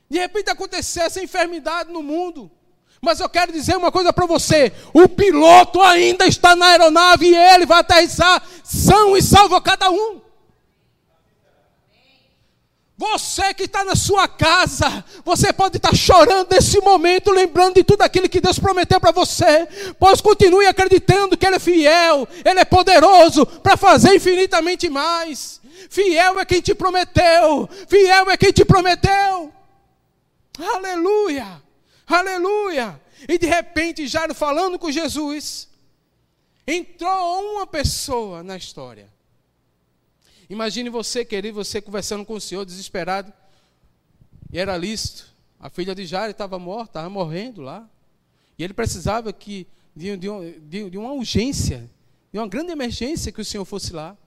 De 0.10 0.18
repente 0.18 0.50
aconteceu 0.50 1.04
essa 1.04 1.24
enfermidade 1.24 1.92
no 1.92 2.02
mundo. 2.02 2.52
Mas 3.02 3.20
eu 3.20 3.30
quero 3.30 3.52
dizer 3.52 3.78
uma 3.78 3.92
coisa 3.92 4.12
para 4.12 4.26
você: 4.26 4.72
o 4.94 5.08
piloto 5.08 5.82
ainda 5.82 6.26
está 6.28 6.56
na 6.56 6.68
aeronave 6.68 7.28
e 7.28 7.36
ele 7.36 7.66
vai 7.66 7.80
aterrissar 7.80 8.42
são 8.64 9.16
e 9.16 9.22
salvo 9.22 9.60
cada 9.62 9.90
um. 9.90 10.22
Você 13.00 13.54
que 13.54 13.64
está 13.64 13.86
na 13.86 13.96
sua 13.96 14.28
casa, 14.28 15.06
você 15.24 15.54
pode 15.54 15.78
estar 15.78 15.96
chorando 15.96 16.50
nesse 16.52 16.82
momento, 16.82 17.32
lembrando 17.32 17.76
de 17.76 17.84
tudo 17.86 18.02
aquilo 18.02 18.28
que 18.28 18.42
Deus 18.42 18.60
prometeu 18.60 19.00
para 19.00 19.14
você, 19.14 19.66
pois 19.98 20.20
continue 20.20 20.66
acreditando 20.66 21.38
que 21.38 21.46
Ele 21.46 21.56
é 21.56 21.60
fiel, 21.60 22.28
Ele 22.44 22.60
é 22.60 22.66
poderoso 22.66 23.46
para 23.46 23.78
fazer 23.78 24.14
infinitamente 24.16 24.90
mais. 24.90 25.62
Fiel 25.90 26.42
é 26.42 26.46
quem 26.46 26.60
te 26.60 26.76
prometeu, 26.76 27.70
fiel 27.88 28.30
é 28.32 28.36
quem 28.36 28.52
te 28.52 28.66
prometeu. 28.66 29.54
Aleluia, 30.76 31.62
aleluia. 32.16 33.02
E 33.28 33.38
de 33.38 33.46
repente, 33.46 34.08
Jairo 34.08 34.34
falando 34.34 34.80
com 34.80 34.92
Jesus, 34.92 35.68
entrou 36.66 37.54
uma 37.54 37.68
pessoa 37.68 38.44
na 38.44 38.58
história. 38.58 39.10
Imagine 40.50 40.90
você, 40.90 41.24
querido, 41.24 41.56
você 41.56 41.80
conversando 41.80 42.26
com 42.26 42.34
o 42.34 42.42
Senhor, 42.42 42.66
desesperado. 42.66 43.32
E 44.52 44.58
era 44.58 44.76
lícito. 44.76 45.32
A 45.60 45.70
filha 45.70 45.94
de 45.94 46.06
Jairo 46.06 46.32
estava 46.32 46.58
morta, 46.58 46.92
estava 46.92 47.10
morrendo 47.10 47.62
lá. 47.62 47.88
E 48.58 48.64
ele 48.64 48.74
precisava 48.74 49.32
que, 49.32 49.68
de, 49.96 50.18
de, 50.18 50.90
de 50.90 50.98
uma 50.98 51.12
urgência, 51.12 51.90
de 52.32 52.40
uma 52.40 52.48
grande 52.48 52.72
emergência 52.72 53.32
que 53.32 53.42
o 53.42 53.46
Senhor 53.46 53.64
fosse 53.64 53.94
lá. 53.94 54.18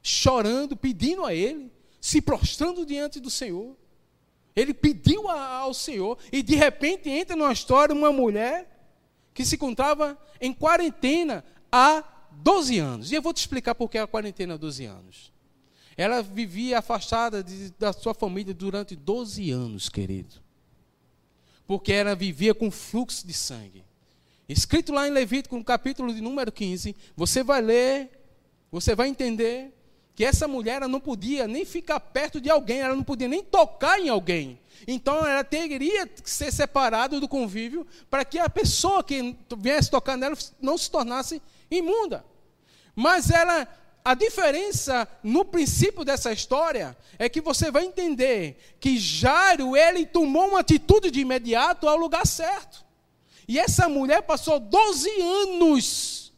Chorando, 0.00 0.76
pedindo 0.76 1.24
a 1.24 1.34
ele, 1.34 1.72
se 2.00 2.20
prostrando 2.20 2.86
diante 2.86 3.18
do 3.18 3.28
Senhor. 3.28 3.76
Ele 4.58 4.74
pediu 4.74 5.28
ao 5.28 5.72
Senhor 5.72 6.18
e 6.32 6.42
de 6.42 6.56
repente 6.56 7.08
entra 7.08 7.36
numa 7.36 7.52
história 7.52 7.94
uma 7.94 8.10
mulher 8.10 8.68
que 9.32 9.44
se 9.44 9.54
encontrava 9.54 10.18
em 10.40 10.52
quarentena 10.52 11.44
há 11.70 12.02
12 12.32 12.78
anos. 12.78 13.12
E 13.12 13.14
eu 13.14 13.22
vou 13.22 13.32
te 13.32 13.36
explicar 13.36 13.76
por 13.76 13.88
que 13.88 13.98
a 13.98 14.06
quarentena 14.06 14.54
há 14.54 14.56
12 14.56 14.84
anos. 14.84 15.32
Ela 15.96 16.22
vivia 16.22 16.78
afastada 16.78 17.42
de, 17.42 17.70
da 17.78 17.92
sua 17.92 18.14
família 18.14 18.52
durante 18.52 18.96
12 18.96 19.48
anos, 19.52 19.88
querido. 19.88 20.34
Porque 21.64 21.92
ela 21.92 22.16
vivia 22.16 22.52
com 22.52 22.68
fluxo 22.68 23.24
de 23.24 23.34
sangue. 23.34 23.84
Escrito 24.48 24.92
lá 24.92 25.06
em 25.06 25.12
Levítico, 25.12 25.56
no 25.56 25.62
capítulo 25.62 26.12
de 26.12 26.20
número 26.20 26.50
15, 26.50 26.96
você 27.16 27.44
vai 27.44 27.60
ler, 27.60 28.10
você 28.72 28.96
vai 28.96 29.06
entender 29.06 29.77
que 30.18 30.24
essa 30.24 30.48
mulher 30.48 30.80
não 30.88 30.98
podia 30.98 31.46
nem 31.46 31.64
ficar 31.64 32.00
perto 32.00 32.40
de 32.40 32.50
alguém, 32.50 32.80
ela 32.80 32.96
não 32.96 33.04
podia 33.04 33.28
nem 33.28 33.40
tocar 33.40 34.00
em 34.00 34.08
alguém. 34.08 34.58
Então 34.84 35.24
ela 35.24 35.44
teria 35.44 36.08
que 36.08 36.28
ser 36.28 36.52
separada 36.52 37.20
do 37.20 37.28
convívio 37.28 37.86
para 38.10 38.24
que 38.24 38.36
a 38.36 38.50
pessoa 38.50 39.04
que 39.04 39.36
viesse 39.56 39.88
tocar 39.88 40.16
nela 40.16 40.36
não 40.60 40.76
se 40.76 40.90
tornasse 40.90 41.40
imunda. 41.70 42.24
Mas 42.96 43.30
ela 43.30 43.68
a 44.04 44.12
diferença 44.14 45.06
no 45.22 45.44
princípio 45.44 46.04
dessa 46.04 46.32
história 46.32 46.96
é 47.16 47.28
que 47.28 47.40
você 47.40 47.70
vai 47.70 47.84
entender 47.84 48.58
que 48.80 48.98
Jairo, 48.98 49.76
ele 49.76 50.04
tomou 50.04 50.48
uma 50.48 50.58
atitude 50.58 51.12
de 51.12 51.20
imediato 51.20 51.88
ao 51.88 51.96
lugar 51.96 52.26
certo. 52.26 52.84
E 53.46 53.56
essa 53.56 53.88
mulher 53.88 54.22
passou 54.22 54.58
12 54.58 55.08
anos 55.20 56.32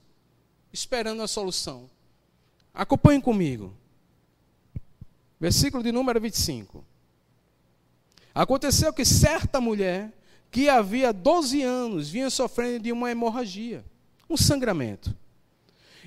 esperando 0.70 1.22
a 1.22 1.26
solução. 1.26 1.88
Acompanhem 2.72 3.20
comigo. 3.20 3.74
Versículo 5.38 5.82
de 5.82 5.90
número 5.90 6.20
25. 6.20 6.84
Aconteceu 8.34 8.92
que 8.92 9.04
certa 9.04 9.60
mulher, 9.60 10.12
que 10.50 10.68
havia 10.68 11.12
12 11.12 11.62
anos, 11.62 12.10
vinha 12.10 12.30
sofrendo 12.30 12.84
de 12.84 12.92
uma 12.92 13.10
hemorragia, 13.10 13.84
um 14.28 14.36
sangramento. 14.36 15.16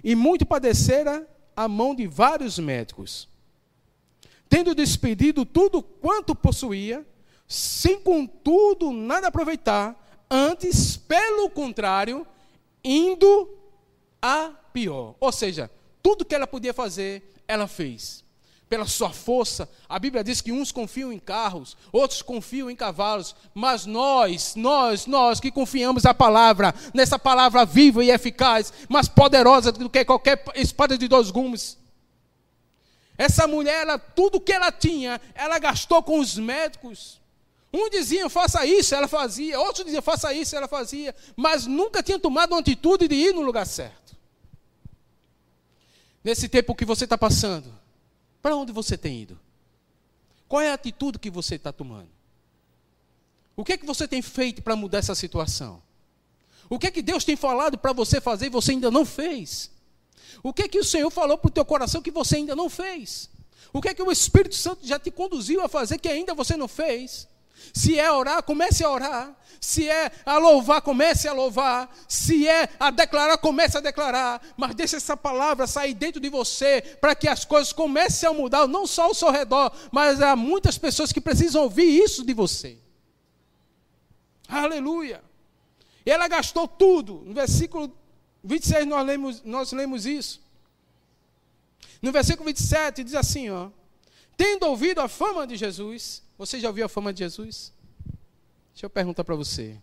E 0.03 0.15
muito 0.15 0.45
padecera 0.45 1.27
à 1.55 1.67
mão 1.67 1.95
de 1.95 2.07
vários 2.07 2.59
médicos. 2.59 3.27
Tendo 4.47 4.75
despedido 4.75 5.45
tudo 5.45 5.81
quanto 5.81 6.35
possuía, 6.35 7.05
sem 7.47 7.99
contudo 7.99 8.91
nada 8.91 9.27
aproveitar, 9.27 9.99
antes, 10.29 10.97
pelo 10.97 11.49
contrário, 11.49 12.25
indo 12.83 13.49
a 14.21 14.49
pior. 14.71 15.15
Ou 15.19 15.31
seja, 15.31 15.69
tudo 16.03 16.25
que 16.25 16.35
ela 16.35 16.45
podia 16.45 16.73
fazer, 16.73 17.33
ela 17.47 17.67
fez 17.67 18.23
pela 18.73 18.87
sua 18.87 19.11
força. 19.11 19.69
A 19.87 19.99
Bíblia 19.99 20.23
diz 20.23 20.41
que 20.41 20.51
uns 20.51 20.71
confiam 20.71 21.13
em 21.13 21.19
carros, 21.19 21.77
outros 21.91 22.23
confiam 22.23 22.71
em 22.71 22.75
cavalos, 22.75 23.35
mas 23.53 23.85
nós, 23.85 24.55
nós, 24.55 25.05
nós 25.05 25.39
que 25.39 25.51
confiamos 25.51 26.03
na 26.03 26.13
palavra, 26.13 26.73
nessa 26.93 27.19
palavra 27.19 27.65
viva 27.65 28.03
e 28.03 28.09
eficaz, 28.09 28.73
mais 28.89 29.07
poderosa 29.07 29.71
do 29.71 29.89
que 29.89 30.03
qualquer 30.03 30.43
espada 30.55 30.97
de 30.97 31.07
dois 31.07 31.29
gumes. 31.29 31.77
Essa 33.15 33.47
mulher, 33.47 33.83
ela, 33.83 33.99
tudo 33.99 34.41
que 34.41 34.51
ela 34.51 34.71
tinha, 34.71 35.21
ela 35.35 35.59
gastou 35.59 36.01
com 36.01 36.19
os 36.19 36.35
médicos. 36.35 37.21
Um 37.71 37.89
dizia, 37.89 38.27
faça 38.27 38.65
isso, 38.65 38.95
ela 38.95 39.07
fazia. 39.07 39.59
Outro 39.59 39.83
dizia, 39.83 40.01
faça 40.01 40.33
isso, 40.33 40.55
ela 40.55 40.67
fazia. 40.67 41.15
Mas 41.35 41.67
nunca 41.67 42.01
tinha 42.01 42.17
tomado 42.17 42.53
uma 42.53 42.59
atitude 42.59 43.07
de 43.07 43.15
ir 43.15 43.33
no 43.33 43.41
lugar 43.41 43.67
certo. 43.67 44.02
Nesse 46.23 46.47
tempo 46.47 46.73
que 46.73 46.85
você 46.85 47.03
está 47.03 47.17
passando, 47.17 47.73
para 48.41 48.55
onde 48.55 48.71
você 48.71 48.97
tem 48.97 49.21
ido? 49.21 49.39
Qual 50.47 50.61
é 50.61 50.69
a 50.69 50.73
atitude 50.73 51.19
que 51.19 51.29
você 51.29 51.55
está 51.55 51.71
tomando? 51.71 52.09
O 53.55 53.63
que 53.63 53.73
é 53.73 53.77
que 53.77 53.85
você 53.85 54.07
tem 54.07 54.21
feito 54.21 54.61
para 54.61 54.75
mudar 54.75 54.99
essa 54.99 55.15
situação? 55.15 55.81
O 56.69 56.79
que 56.79 56.87
é 56.87 56.91
que 56.91 57.01
Deus 57.01 57.23
tem 57.23 57.35
falado 57.35 57.77
para 57.77 57.93
você 57.93 58.21
fazer 58.21 58.47
e 58.47 58.49
você 58.49 58.71
ainda 58.71 58.89
não 58.89 59.05
fez? 59.05 59.69
O 60.41 60.53
que 60.53 60.63
é 60.63 60.67
que 60.67 60.79
o 60.79 60.83
Senhor 60.83 61.09
falou 61.11 61.37
para 61.37 61.49
o 61.49 61.51
teu 61.51 61.65
coração 61.65 62.01
que 62.01 62.11
você 62.11 62.37
ainda 62.37 62.55
não 62.55 62.69
fez? 62.69 63.29
O 63.71 63.81
que 63.81 63.89
é 63.89 63.93
que 63.93 64.01
o 64.01 64.11
Espírito 64.11 64.55
Santo 64.55 64.85
já 64.85 64.97
te 64.97 65.11
conduziu 65.11 65.61
a 65.61 65.67
fazer 65.67 65.97
que 65.97 66.07
ainda 66.07 66.33
você 66.33 66.55
não 66.55 66.67
fez? 66.67 67.27
Se 67.73 67.99
é 67.99 68.11
orar, 68.11 68.43
comece 68.43 68.83
a 68.83 68.89
orar. 68.89 69.35
Se 69.59 69.89
é 69.89 70.11
a 70.25 70.37
louvar, 70.37 70.81
comece 70.81 71.27
a 71.27 71.33
louvar. 71.33 71.89
Se 72.07 72.47
é 72.47 72.67
a 72.79 72.91
declarar, 72.91 73.37
comece 73.37 73.77
a 73.77 73.81
declarar. 73.81 74.41
Mas 74.57 74.75
deixe 74.75 74.97
essa 74.97 75.15
palavra 75.15 75.65
sair 75.65 75.93
dentro 75.93 76.19
de 76.19 76.29
você 76.29 76.81
para 76.99 77.15
que 77.15 77.27
as 77.27 77.45
coisas 77.45 77.71
comecem 77.71 78.27
a 78.27 78.33
mudar, 78.33 78.67
não 78.67 78.85
só 78.85 79.03
ao 79.03 79.13
seu 79.13 79.31
redor, 79.31 79.71
mas 79.91 80.21
há 80.21 80.35
muitas 80.35 80.77
pessoas 80.77 81.13
que 81.13 81.21
precisam 81.21 81.63
ouvir 81.63 81.85
isso 81.85 82.25
de 82.25 82.33
você. 82.33 82.77
Aleluia. 84.49 85.23
E 86.05 86.11
ela 86.11 86.27
gastou 86.27 86.67
tudo. 86.67 87.23
No 87.25 87.33
versículo 87.33 87.95
26 88.43 88.85
nós 88.85 89.05
lemos, 89.05 89.41
nós 89.43 89.71
lemos 89.71 90.05
isso. 90.05 90.41
No 92.01 92.11
versículo 92.11 92.47
27 92.47 93.03
diz 93.03 93.15
assim, 93.15 93.49
ó: 93.49 93.69
Tendo 94.35 94.65
ouvido 94.65 94.99
a 94.99 95.07
fama 95.07 95.47
de 95.47 95.55
Jesus, 95.55 96.21
você 96.45 96.59
já 96.59 96.67
ouviu 96.67 96.85
a 96.85 96.89
fama 96.89 97.13
de 97.13 97.19
Jesus? 97.19 97.71
Deixa 98.73 98.85
eu 98.85 98.89
perguntar 98.89 99.23
para 99.23 99.33
você. 99.33 99.77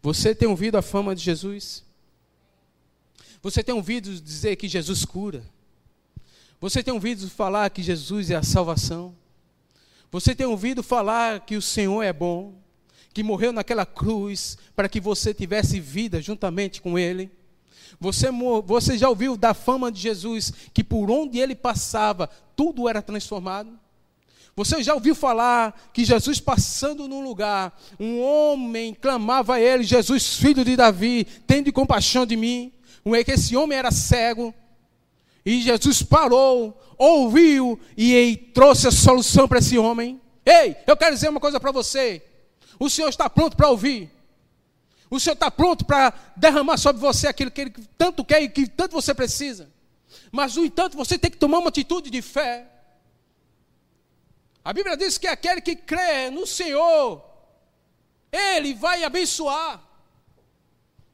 Você 0.00 0.34
tem 0.34 0.48
ouvido 0.48 0.76
a 0.76 0.82
fama 0.82 1.14
de 1.14 1.22
Jesus? 1.22 1.84
Você 3.42 3.62
tem 3.62 3.74
ouvido 3.74 4.18
dizer 4.18 4.56
que 4.56 4.68
Jesus 4.68 5.04
cura? 5.04 5.44
Você 6.58 6.82
tem 6.82 6.94
ouvido 6.94 7.28
falar 7.28 7.68
que 7.68 7.82
Jesus 7.82 8.30
é 8.30 8.36
a 8.36 8.42
salvação? 8.42 9.14
Você 10.10 10.34
tem 10.34 10.46
ouvido 10.46 10.82
falar 10.82 11.40
que 11.40 11.56
o 11.56 11.62
Senhor 11.62 12.02
é 12.02 12.12
bom? 12.12 12.54
Que 13.12 13.22
morreu 13.22 13.52
naquela 13.52 13.84
cruz 13.84 14.56
para 14.74 14.88
que 14.88 15.00
você 15.00 15.34
tivesse 15.34 15.78
vida 15.78 16.22
juntamente 16.22 16.80
com 16.80 16.98
Ele? 16.98 17.30
Você, 18.00 18.28
você 18.64 18.96
já 18.96 19.10
ouviu 19.10 19.36
da 19.36 19.52
fama 19.52 19.92
de 19.92 20.00
Jesus 20.00 20.52
que 20.72 20.82
por 20.82 21.10
onde 21.10 21.38
ele 21.38 21.54
passava 21.54 22.28
tudo 22.56 22.88
era 22.88 23.02
transformado? 23.02 23.78
Você 24.54 24.82
já 24.82 24.92
ouviu 24.92 25.14
falar 25.14 25.90
que 25.92 26.04
Jesus 26.04 26.38
passando 26.38 27.08
num 27.08 27.24
lugar, 27.24 27.78
um 27.98 28.20
homem 28.20 28.94
clamava 28.94 29.54
a 29.54 29.60
ele, 29.60 29.82
Jesus, 29.82 30.36
filho 30.36 30.64
de 30.64 30.76
Davi, 30.76 31.24
tende 31.46 31.72
compaixão 31.72 32.26
de 32.26 32.36
mim. 32.36 32.72
É 33.06 33.24
que 33.24 33.32
esse 33.32 33.56
homem 33.56 33.78
era 33.78 33.90
cego. 33.90 34.54
E 35.44 35.60
Jesus 35.60 36.02
parou, 36.02 36.78
ouviu 36.98 37.80
e 37.96 38.36
trouxe 38.54 38.86
a 38.86 38.92
solução 38.92 39.48
para 39.48 39.58
esse 39.58 39.78
homem. 39.78 40.20
Ei, 40.44 40.76
eu 40.86 40.96
quero 40.96 41.14
dizer 41.14 41.30
uma 41.30 41.40
coisa 41.40 41.58
para 41.58 41.72
você. 41.72 42.22
O 42.78 42.90
Senhor 42.90 43.08
está 43.08 43.28
pronto 43.30 43.56
para 43.56 43.70
ouvir. 43.70 44.10
O 45.10 45.18
Senhor 45.18 45.34
está 45.34 45.50
pronto 45.50 45.84
para 45.84 46.12
derramar 46.36 46.76
sobre 46.76 47.00
você 47.00 47.26
aquilo 47.26 47.50
que 47.50 47.60
Ele 47.60 47.74
tanto 47.98 48.24
quer 48.24 48.42
e 48.42 48.48
que 48.48 48.66
tanto 48.66 48.92
você 48.92 49.12
precisa. 49.12 49.70
Mas, 50.30 50.56
no 50.56 50.64
entanto, 50.64 50.96
você 50.96 51.18
tem 51.18 51.30
que 51.30 51.36
tomar 51.36 51.58
uma 51.58 51.68
atitude 51.68 52.10
de 52.10 52.22
fé. 52.22 52.66
A 54.64 54.72
Bíblia 54.72 54.96
diz 54.96 55.18
que 55.18 55.26
aquele 55.26 55.60
que 55.60 55.74
crê 55.74 56.30
no 56.30 56.46
Senhor, 56.46 57.22
Ele 58.30 58.74
vai 58.74 59.02
abençoar. 59.02 59.82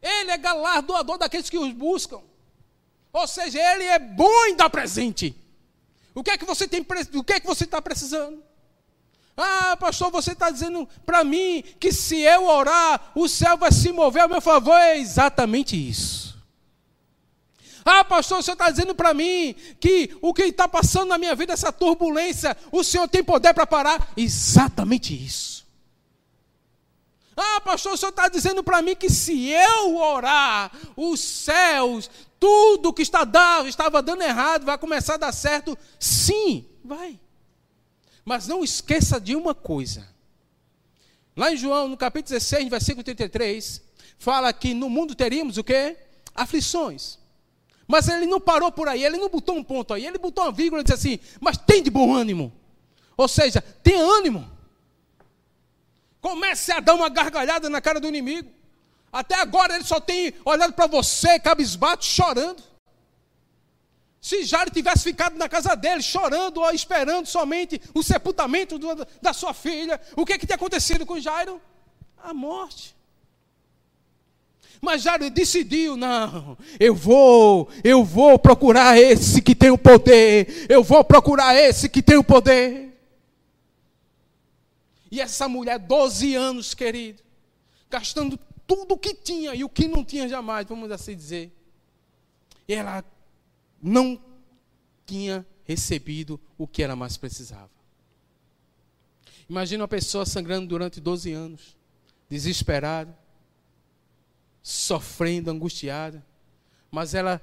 Ele 0.02 0.31
é 0.31 0.38
galardoador 0.38 1.19
daqueles 1.19 1.49
que 1.49 1.59
os 1.59 1.73
buscam. 1.73 2.21
Ou 3.12 3.26
seja, 3.26 3.59
Ele 3.59 3.85
é 3.85 3.99
bom 3.99 4.47
em 4.47 4.55
dar 4.55 4.69
presente. 4.69 5.35
O 6.14 6.23
que 6.23 6.31
é 6.31 6.38
que 6.38 6.45
você 6.45 6.69
tem, 6.69 6.85
o 7.14 7.25
que 7.25 7.33
é 7.33 7.40
que 7.40 7.47
você 7.47 7.64
está 7.64 7.81
precisando? 7.81 8.43
Ah, 9.37 9.76
pastor, 9.76 10.11
você 10.11 10.33
está 10.33 10.50
dizendo 10.50 10.88
para 11.07 11.23
mim 11.23 11.62
que 11.78 11.93
se 11.93 12.19
eu 12.19 12.45
orar, 12.47 13.12
o 13.14 13.28
céu 13.28 13.57
vai 13.57 13.71
se 13.71 13.93
mover 13.93 14.25
a 14.25 14.28
meu 14.28 14.40
favor. 14.40 14.76
É 14.76 14.99
exatamente 14.99 15.76
isso. 15.76 16.27
Ah, 17.90 18.04
pastor, 18.04 18.40
o 18.40 18.42
senhor 18.42 18.52
está 18.52 18.71
dizendo 18.71 18.95
para 18.95 19.14
mim 19.14 19.54
que 19.80 20.14
o 20.21 20.35
que 20.35 20.42
está 20.42 20.68
passando 20.68 21.09
na 21.09 21.16
minha 21.16 21.35
vida, 21.35 21.54
essa 21.54 21.73
turbulência, 21.73 22.54
o 22.71 22.85
senhor 22.85 23.09
tem 23.09 23.25
poder 23.25 23.54
para 23.54 23.66
parar? 23.66 24.12
Exatamente 24.14 25.14
isso. 25.14 25.66
Ah, 27.35 27.62
pastor, 27.62 27.95
o 27.95 27.97
senhor 27.97 28.11
está 28.11 28.28
dizendo 28.28 28.62
para 28.62 28.83
mim 28.83 28.95
que 28.95 29.09
se 29.09 29.49
eu 29.49 29.97
orar, 29.97 30.71
os 30.95 31.18
céus, 31.18 32.11
tudo 32.38 32.92
que 32.92 33.00
está 33.00 33.25
dando, 33.25 33.71
estava 33.71 34.02
dando 34.02 34.23
errado, 34.23 34.66
vai 34.66 34.76
começar 34.76 35.14
a 35.14 35.18
dar 35.18 35.33
certo? 35.33 35.78
Sim, 35.99 36.68
vai. 36.85 37.18
Mas 38.23 38.47
não 38.47 38.62
esqueça 38.62 39.18
de 39.18 39.35
uma 39.35 39.54
coisa. 39.54 40.07
Lá 41.35 41.50
em 41.50 41.57
João, 41.57 41.88
no 41.88 41.97
capítulo 41.97 42.37
16, 42.37 42.68
versículo 42.68 43.02
33, 43.02 43.80
fala 44.18 44.52
que 44.52 44.75
no 44.75 44.90
mundo 44.90 45.14
teríamos 45.14 45.57
o 45.57 45.64
quê? 45.64 45.97
Aflições. 46.35 47.18
Mas 47.88 48.07
ele 48.07 48.26
não 48.26 48.38
parou 48.38 48.71
por 48.71 48.87
aí, 48.87 49.02
ele 49.02 49.16
não 49.16 49.30
botou 49.30 49.57
um 49.57 49.64
ponto 49.64 49.95
aí, 49.95 50.07
ele 50.07 50.18
botou 50.18 50.45
uma 50.45 50.52
vírgula 50.52 50.83
e 50.83 50.85
disse 50.85 50.95
assim: 50.95 51.18
Mas 51.40 51.57
tem 51.57 51.83
de 51.83 51.90
bom 51.90 52.14
ânimo. 52.14 52.52
Ou 53.16 53.26
seja, 53.26 53.62
tenha 53.83 54.02
ânimo. 54.02 54.49
Comece 56.21 56.71
a 56.71 56.80
dar 56.80 56.95
uma 56.95 57.09
gargalhada 57.09 57.71
na 57.71 57.80
cara 57.80 57.99
do 57.99 58.07
inimigo. 58.07 58.50
Até 59.11 59.37
agora 59.37 59.75
ele 59.75 59.85
só 59.85 59.99
tem 59.99 60.35
olhado 60.45 60.75
para 60.75 60.87
você, 60.87 61.38
cabisbato, 61.38 62.04
chorando. 62.04 62.62
Se 64.21 64.45
Jairo 64.45 64.71
tivesse 64.71 65.04
ficado 65.04 65.38
na 65.38 65.49
casa 65.49 65.75
dele, 65.75 66.02
chorando 66.02 66.61
ou 66.61 66.71
esperando 66.71 67.25
somente 67.25 67.80
o 67.95 68.02
sepultamento 68.02 68.78
do, 68.78 69.07
da 69.23 69.33
sua 69.33 69.54
filha, 69.54 69.99
o 70.14 70.26
que, 70.26 70.35
é 70.35 70.38
que 70.38 70.47
tinha 70.47 70.56
acontecido 70.56 71.06
com 71.06 71.19
Jairo? 71.19 71.63
A 72.23 72.34
morte. 72.34 72.98
Mas 74.80 75.02
Jairo 75.02 75.28
decidiu: 75.30 75.97
não, 75.97 76.56
eu 76.78 76.95
vou, 76.95 77.69
eu 77.82 78.04
vou 78.04 78.38
procurar 78.38 78.99
esse 78.99 79.43
que 79.43 79.54
tem 79.54 79.71
o 79.71 79.78
poder, 79.78 80.67
eu 80.69 80.82
vou 80.82 81.02
procurar 81.04 81.54
esse 81.54 81.88
que 81.88 82.02
tem 82.02 82.17
o 82.17 82.25
poder. 82.25 82.88
E 85.10 85.21
essa 85.21 85.49
mulher, 85.49 85.78
12 85.78 86.34
anos, 86.34 86.75
querido, 86.75 87.23
gastando 87.91 88.38
tudo 88.67 88.95
o 88.95 88.99
que 88.99 89.14
tinha 89.14 89.54
e 89.54 89.64
o 89.64 89.69
que 89.69 89.88
não 89.88 90.04
tinha 90.04 90.28
jamais, 90.28 90.67
vamos 90.67 90.91
assim 90.91 91.17
dizer. 91.17 91.50
Ela 92.69 93.02
não 93.82 94.21
tinha 95.06 95.47
recebido 95.64 96.38
o 96.58 96.67
que 96.67 96.82
ela 96.82 96.95
mais 96.95 97.17
precisava. 97.17 97.71
Imagina 99.49 99.82
uma 99.82 99.88
pessoa 99.88 100.26
sangrando 100.26 100.67
durante 100.67 101.00
12 101.00 101.32
anos, 101.32 101.76
desesperada, 102.28 103.17
sofrendo, 104.62 105.50
angustiada, 105.50 106.25
mas 106.90 107.14
ela, 107.14 107.40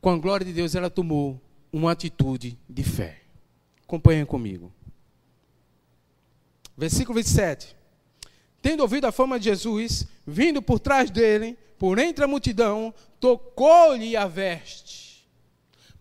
com 0.00 0.10
a 0.10 0.18
glória 0.18 0.44
de 0.44 0.52
Deus, 0.52 0.74
ela 0.74 0.90
tomou 0.90 1.40
uma 1.72 1.92
atitude 1.92 2.58
de 2.68 2.82
fé. 2.82 3.22
Acompanhem 3.82 4.24
comigo. 4.24 4.72
Versículo 6.76 7.16
27. 7.16 7.76
Tendo 8.62 8.80
ouvido 8.80 9.06
a 9.06 9.12
fama 9.12 9.38
de 9.38 9.46
Jesus, 9.46 10.06
vindo 10.26 10.60
por 10.60 10.78
trás 10.78 11.10
dele, 11.10 11.56
por 11.78 11.98
entre 11.98 12.24
a 12.24 12.28
multidão, 12.28 12.92
tocou-lhe 13.18 14.16
a 14.16 14.26
veste. 14.26 15.26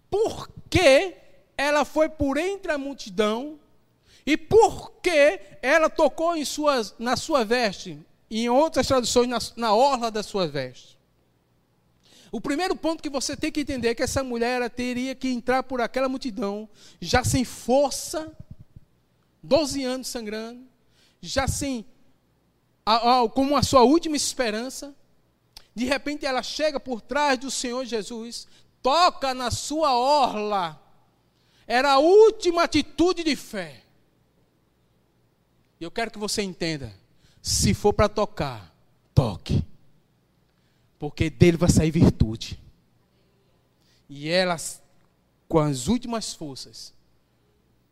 Por 0.09 0.49
que 0.69 1.15
ela 1.57 1.85
foi 1.85 2.09
por 2.09 2.37
entre 2.37 2.71
a 2.71 2.77
multidão? 2.77 3.59
E 4.25 4.35
por 4.37 4.91
que 5.01 5.39
ela 5.61 5.89
tocou 5.89 6.35
em 6.35 6.45
suas, 6.45 6.93
na 6.99 7.15
sua 7.15 7.43
veste? 7.43 7.99
E 8.29 8.43
em 8.43 8.49
outras 8.49 8.87
traduções, 8.87 9.27
na, 9.27 9.39
na 9.55 9.73
orla 9.73 10.11
da 10.11 10.21
sua 10.21 10.47
veste. 10.47 10.99
O 12.31 12.39
primeiro 12.39 12.75
ponto 12.75 13.01
que 13.01 13.09
você 13.09 13.35
tem 13.35 13.51
que 13.51 13.61
entender 13.61 13.89
é 13.89 13.95
que 13.95 14.03
essa 14.03 14.23
mulher 14.23 14.69
teria 14.69 15.15
que 15.15 15.29
entrar 15.29 15.63
por 15.63 15.81
aquela 15.81 16.07
multidão, 16.07 16.69
já 17.01 17.23
sem 17.23 17.43
força, 17.43 18.31
12 19.41 19.83
anos 19.83 20.07
sangrando, 20.07 20.63
já 21.21 21.47
sem 21.47 21.85
a, 22.85 23.21
a, 23.21 23.29
como 23.29 23.57
a 23.57 23.63
sua 23.63 23.81
última 23.81 24.15
esperança. 24.15 24.95
De 25.73 25.85
repente 25.85 26.25
ela 26.25 26.43
chega 26.43 26.79
por 26.79 27.01
trás 27.01 27.39
do 27.39 27.49
Senhor 27.49 27.83
Jesus, 27.85 28.47
toca 28.81 29.33
na 29.33 29.49
sua 29.49 29.95
orla. 29.95 30.79
Era 31.65 31.93
a 31.93 31.99
última 31.99 32.63
atitude 32.63 33.23
de 33.23 33.35
fé. 33.35 33.83
E 35.79 35.83
eu 35.83 35.91
quero 35.91 36.11
que 36.11 36.19
você 36.19 36.41
entenda: 36.41 36.93
se 37.41 37.73
for 37.73 37.93
para 37.93 38.10
tocar, 38.10 38.73
toque. 39.13 39.65
Porque 40.97 41.30
dele 41.30 41.58
vai 41.58 41.69
sair 41.69 41.91
virtude. 41.91 42.60
E 44.10 44.30
ela, 44.30 44.58
com 45.47 45.60
as 45.60 45.88
últimas 45.88 46.34
forças, 46.34 46.93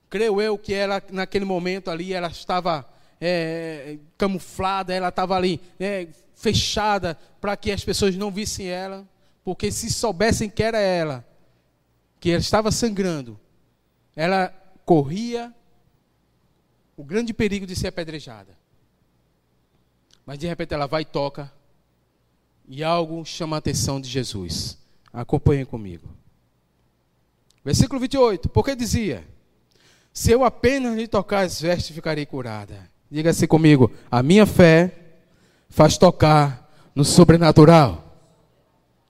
creio 0.10 0.42
eu 0.42 0.58
que 0.58 0.74
ela, 0.74 1.02
naquele 1.12 1.46
momento 1.46 1.90
ali, 1.90 2.14
ela 2.14 2.28
estava 2.28 2.88
é, 3.22 3.98
camuflada, 4.18 4.94
ela 4.94 5.10
estava 5.10 5.36
ali 5.36 5.62
é, 5.80 6.08
fechada 6.36 7.18
para 7.40 7.56
que 7.56 7.72
as 7.72 7.84
pessoas 7.84 8.16
não 8.16 8.32
vissem 8.32 8.68
ela, 8.68 9.08
porque 9.44 9.72
se 9.72 9.90
soubessem 9.90 10.50
que 10.50 10.64
era 10.64 10.80
ela, 10.80 11.26
que 12.20 12.32
ela 12.32 12.40
estava 12.40 12.72
sangrando, 12.72 13.40
ela 14.16 14.50
corria 14.84 15.54
o 16.96 17.04
grande 17.04 17.34
perigo 17.34 17.68
de 17.68 17.76
ser 17.76 17.88
apedrejada. 17.88 18.57
Mas 20.28 20.38
de 20.38 20.46
repente 20.46 20.74
ela 20.74 20.88
vai 20.88 21.04
e 21.04 21.06
toca, 21.06 21.50
e 22.68 22.84
algo 22.84 23.24
chama 23.24 23.56
a 23.56 23.60
atenção 23.60 24.02
de 24.02 24.10
Jesus. 24.10 24.78
Acompanhem 25.14 25.64
comigo. 25.64 26.10
Versículo 27.64 27.98
28, 27.98 28.50
porque 28.50 28.76
dizia: 28.76 29.26
Se 30.12 30.30
eu 30.30 30.44
apenas 30.44 30.98
lhe 30.98 31.08
tocar 31.08 31.46
as 31.46 31.62
vestes, 31.62 31.96
ficarei 31.96 32.26
curada. 32.26 32.90
Diga 33.10 33.30
assim 33.30 33.48
comigo: 33.48 33.90
a 34.12 34.22
minha 34.22 34.46
fé 34.46 34.92
faz 35.70 35.98
tocar 35.98 36.70
no 36.94 37.06
sobrenatural. 37.06 38.04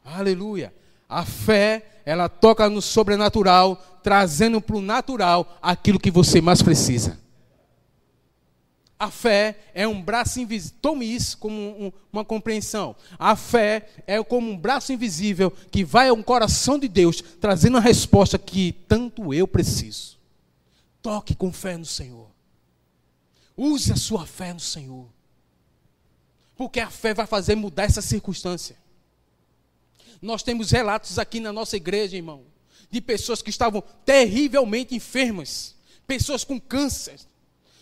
Aleluia. 0.05 0.71
A 1.09 1.25
fé, 1.25 2.01
ela 2.05 2.29
toca 2.29 2.69
no 2.69 2.81
sobrenatural, 2.81 3.75
trazendo 4.03 4.61
para 4.61 4.75
o 4.75 4.81
natural 4.81 5.57
aquilo 5.63 5.99
que 5.99 6.11
você 6.11 6.39
mais 6.41 6.61
precisa. 6.61 7.17
A 8.99 9.11
fé 9.11 9.59
é 9.75 9.87
um 9.87 10.01
braço 10.01 10.39
invisível. 10.39 10.77
Tome 10.81 11.05
isso 11.05 11.37
como 11.37 11.55
um, 11.55 11.91
uma 12.11 12.25
compreensão. 12.25 12.95
A 13.19 13.35
fé 13.35 13.87
é 14.07 14.21
como 14.23 14.49
um 14.49 14.57
braço 14.57 14.91
invisível 14.91 15.51
que 15.71 15.83
vai 15.83 16.09
ao 16.09 16.23
coração 16.23 16.79
de 16.79 16.87
Deus, 16.87 17.21
trazendo 17.39 17.77
a 17.77 17.81
resposta 17.81 18.39
que 18.39 18.71
tanto 18.87 19.33
eu 19.33 19.47
preciso. 19.47 20.17
Toque 21.01 21.35
com 21.35 21.53
fé 21.53 21.77
no 21.77 21.85
Senhor. 21.85 22.27
Use 23.55 23.91
a 23.91 23.95
sua 23.95 24.25
fé 24.25 24.51
no 24.51 24.59
Senhor. 24.59 25.07
Porque 26.55 26.79
a 26.79 26.89
fé 26.89 27.13
vai 27.13 27.27
fazer 27.27 27.55
mudar 27.55 27.83
essa 27.83 28.01
circunstância. 28.01 28.75
Nós 30.19 30.41
temos 30.41 30.71
relatos 30.71 31.19
aqui 31.19 31.39
na 31.39 31.53
nossa 31.53 31.77
igreja, 31.77 32.17
irmão, 32.17 32.45
de 32.89 32.99
pessoas 32.99 33.43
que 33.43 33.51
estavam 33.51 33.83
terrivelmente 34.03 34.95
enfermas, 34.95 35.75
pessoas 36.07 36.43
com 36.43 36.59
câncer, 36.59 37.19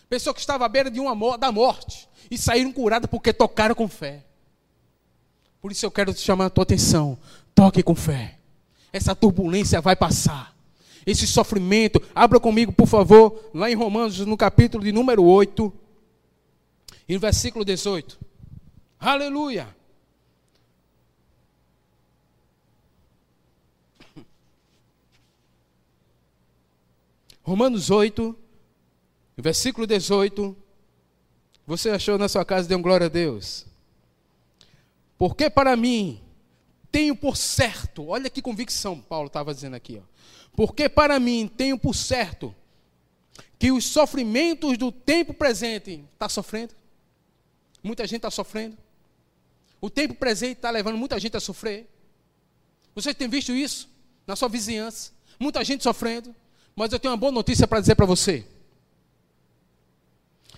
pessoas 0.10 0.36
que 0.36 0.40
estavam 0.40 0.66
à 0.66 0.70
beira 0.70 0.90
de 0.90 1.00
uma, 1.00 1.38
da 1.38 1.52
morte 1.52 2.08
e 2.30 2.38
saíram 2.38 2.72
curadas 2.72 3.10
porque 3.10 3.34
tocaram 3.34 3.76
com 3.76 3.88
fé. 3.88 4.26
Por 5.62 5.72
isso 5.72 5.86
eu 5.86 5.92
quero 5.92 6.14
te 6.14 6.22
chamar 6.22 6.46
a 6.46 6.50
tua 6.50 6.64
atenção. 6.64 7.18
Toque 7.54 7.82
com 7.82 7.96
fé. 7.96 8.38
Essa 8.94 9.16
turbulência 9.16 9.82
vai 9.82 9.96
passar. 9.96 10.56
Esse 11.06 11.28
sofrimento, 11.28 12.02
abra 12.14 12.40
comigo, 12.40 12.72
por 12.72 12.88
favor, 12.88 13.50
lá 13.54 13.70
em 13.70 13.76
Romanos, 13.76 14.20
no 14.20 14.36
capítulo 14.36 14.84
de 14.84 14.92
número 14.92 15.24
8, 15.24 15.72
e 17.08 17.14
no 17.14 17.20
versículo 17.20 17.64
18. 17.64 18.20
Aleluia! 19.00 19.76
Romanos 27.44 27.92
8, 27.92 28.36
versículo 29.42 29.86
18. 29.88 30.56
Você 31.68 31.90
achou 31.90 32.18
na 32.18 32.30
sua 32.30 32.46
casa, 32.46 32.68
dê 32.68 32.76
um 32.76 32.82
glória 32.82 33.08
a 33.08 33.10
Deus. 33.10 33.66
Porque 35.18 35.50
para 35.50 35.76
mim, 35.76 36.22
tenho 36.92 37.16
por 37.16 37.36
certo, 37.36 38.08
olha 38.08 38.30
que 38.30 38.42
convicção 38.42 39.02
Paulo 39.02 39.28
estava 39.28 39.54
dizendo 39.54 39.76
aqui, 39.76 40.02
ó. 40.02 40.16
Porque 40.56 40.88
para 40.88 41.20
mim, 41.20 41.52
tenho 41.58 41.78
por 41.78 41.94
certo, 41.94 42.56
que 43.58 43.72
os 43.72 43.86
sofrimentos 43.86 44.78
do 44.78 44.92
tempo 44.92 45.34
presente, 45.34 46.06
está 46.14 46.30
sofrendo? 46.30 46.74
Muita 47.82 48.06
gente 48.06 48.18
está 48.18 48.32
sofrendo. 48.32 48.78
O 49.82 49.90
tempo 49.90 50.16
presente 50.16 50.58
está 50.58 50.70
levando 50.70 50.98
muita 50.98 51.20
gente 51.20 51.38
a 51.38 51.40
sofrer. 51.40 51.88
Você 52.96 53.14
tem 53.14 53.28
visto 53.28 53.52
isso 53.52 53.90
na 54.26 54.36
sua 54.36 54.50
vizinhança? 54.50 55.12
Muita 55.40 55.64
gente 55.64 55.84
sofrendo. 55.84 56.34
Mas 56.76 56.92
eu 56.92 57.00
tenho 57.00 57.12
uma 57.12 57.18
boa 57.18 57.32
notícia 57.32 57.68
para 57.68 57.80
dizer 57.80 57.96
para 57.96 58.06
você. 58.06 58.46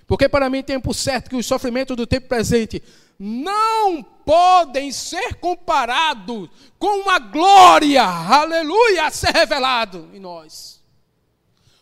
Porque 0.08 0.30
para 0.30 0.50
mim 0.50 0.63
tem 0.63 0.80
por 0.80 0.96
certo 0.96 1.30
que 1.30 1.36
os 1.36 1.46
sofrimentos 1.46 1.96
do 1.96 2.08
tempo 2.08 2.28
presente 2.28 2.82
não 3.20 4.02
podem 4.02 4.91
ser 4.91 5.36
comparados 5.36 6.50
com 6.80 7.02
uma 7.02 7.20
glória, 7.20 8.04
aleluia, 8.04 9.06
a 9.06 9.12
ser 9.12 9.32
revelado 9.32 10.10
em 10.13 10.20
nós. 10.20 10.82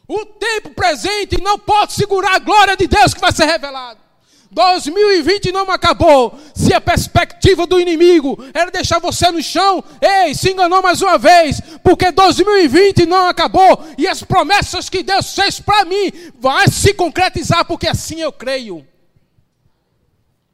O 0.07 0.25
tempo 0.25 0.71
presente 0.71 1.41
não 1.41 1.59
pode 1.59 1.93
segurar 1.93 2.35
a 2.35 2.39
glória 2.39 2.75
de 2.75 2.88
Deus 2.88 3.13
que 3.13 3.21
vai 3.21 3.31
ser 3.31 3.45
revelado. 3.45 4.04
2020 4.51 5.51
não 5.51 5.69
acabou. 5.71 6.38
Se 6.53 6.73
a 6.73 6.81
perspectiva 6.81 7.67
do 7.67 7.79
inimigo 7.79 8.38
era 8.53 8.71
deixar 8.71 8.99
você 8.99 9.29
no 9.31 9.41
chão, 9.41 9.84
ei, 10.01 10.34
se 10.34 10.51
enganou 10.51 10.81
mais 10.81 11.01
uma 11.01 11.17
vez, 11.17 11.62
porque 11.84 12.12
2020 12.12 13.05
não 13.05 13.27
acabou 13.27 13.86
e 13.97 14.08
as 14.08 14.23
promessas 14.23 14.89
que 14.89 15.03
Deus 15.03 15.34
fez 15.34 15.60
para 15.60 15.86
mim 15.86 16.12
vai 16.39 16.67
se 16.67 16.93
concretizar, 16.93 17.65
porque 17.65 17.88
assim 17.88 18.21
eu 18.21 18.31
creio. 18.31 18.86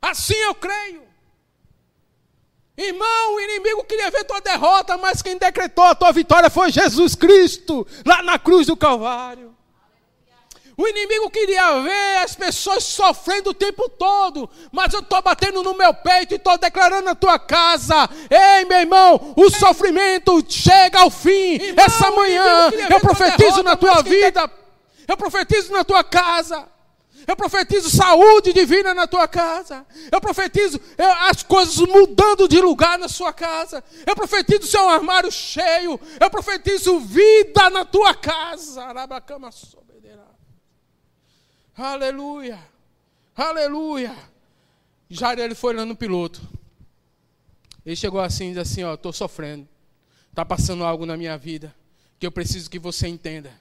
Assim 0.02 0.36
eu 0.36 0.56
creio. 0.56 1.02
Irmão, 2.78 3.36
o 3.36 3.40
inimigo 3.40 3.84
queria 3.84 4.10
ver 4.10 4.24
tua 4.24 4.42
derrota, 4.42 4.98
mas 4.98 5.22
quem 5.22 5.38
decretou 5.38 5.84
a 5.84 5.94
tua 5.94 6.12
vitória 6.12 6.50
foi 6.50 6.72
Jesus 6.72 7.14
Cristo, 7.14 7.86
lá 8.04 8.24
na 8.24 8.40
cruz 8.40 8.66
do 8.66 8.76
Calvário. 8.76 9.56
O 10.82 10.88
inimigo 10.88 11.30
queria 11.30 11.80
ver 11.80 12.18
as 12.24 12.34
pessoas 12.34 12.84
sofrendo 12.84 13.52
o 13.52 13.54
tempo 13.54 13.88
todo, 13.88 14.50
mas 14.72 14.92
eu 14.92 15.02
estou 15.02 15.22
batendo 15.22 15.62
no 15.62 15.76
meu 15.76 15.94
peito 15.94 16.34
e 16.34 16.38
estou 16.38 16.58
declarando 16.58 17.04
na 17.04 17.14
tua 17.14 17.38
casa: 17.38 18.10
ei, 18.28 18.66
meu 18.66 18.80
irmão, 18.80 19.36
o 19.38 19.48
sofrimento 19.52 20.44
chega 20.50 21.02
ao 21.02 21.12
fim. 21.12 21.54
Irmão, 21.54 21.86
Essa 21.86 22.10
manhã 22.10 22.72
eu 22.90 23.00
profetizo 23.00 23.62
na 23.62 23.76
tua 23.76 24.02
vida, 24.02 24.52
eu 25.08 25.16
profetizo 25.16 25.72
na 25.72 25.84
tua 25.84 26.04
casa. 26.04 26.68
Eu 27.28 27.36
profetizo 27.36 27.88
saúde 27.88 28.52
divina 28.52 28.96
na 28.96 29.06
tua 29.06 29.28
casa. 29.28 29.86
Eu 30.12 30.20
profetizo 30.20 30.82
as 31.30 31.44
coisas 31.44 31.78
mudando 31.78 32.48
de 32.48 32.60
lugar 32.60 32.98
na 32.98 33.08
sua 33.08 33.32
casa. 33.32 33.84
Eu 34.08 34.16
profetizo 34.16 34.66
seu 34.66 34.90
armário 34.90 35.32
cheio. 35.32 36.00
Eu 36.20 36.30
profetizo 36.32 37.00
vida 37.00 37.70
na 37.70 37.86
tua 37.86 38.16
casa. 38.16 38.84
Arabacama 38.86 39.52
Aleluia. 41.76 42.60
Aleluia. 43.36 44.16
Jair 45.10 45.40
ele 45.40 45.56
foi 45.56 45.74
lá 45.74 45.86
no 45.86 45.96
piloto. 45.96 46.42
Ele 47.86 47.96
chegou 47.96 48.20
assim 48.20 48.46
e 48.52 48.54
disse 48.54 48.60
assim, 48.60 48.84
ó, 48.84 48.94
estou 48.94 49.12
sofrendo. 49.12 49.68
Está 50.30 50.46
passando 50.46 50.84
algo 50.84 51.06
na 51.06 51.18
minha 51.18 51.38
vida 51.38 51.76
que 52.22 52.28
eu 52.28 52.32
preciso 52.32 52.70
que 52.70 52.78
você 52.78 53.08
entenda. 53.08 53.52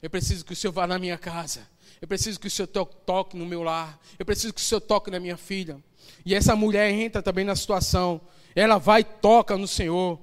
Eu 0.00 0.08
preciso 0.08 0.44
que 0.44 0.52
o 0.52 0.56
Senhor 0.56 0.72
vá 0.72 0.86
na 0.86 1.00
minha 1.00 1.18
casa. 1.18 1.66
Eu 2.00 2.06
preciso 2.06 2.38
que 2.38 2.46
o 2.46 2.50
Senhor 2.50 2.68
toque 2.68 3.36
no 3.36 3.44
meu 3.44 3.64
lar. 3.64 3.98
Eu 4.16 4.24
preciso 4.24 4.54
que 4.54 4.60
o 4.60 4.64
Senhor 4.64 4.80
toque 4.80 5.10
na 5.10 5.18
minha 5.18 5.36
filha. 5.36 5.82
E 6.24 6.32
essa 6.32 6.54
mulher 6.54 6.92
entra 6.92 7.20
também 7.20 7.44
na 7.44 7.56
situação. 7.56 8.20
Ela 8.54 8.78
vai 8.78 9.00
e 9.00 9.04
toca 9.04 9.56
no 9.56 9.66
Senhor. 9.66 10.16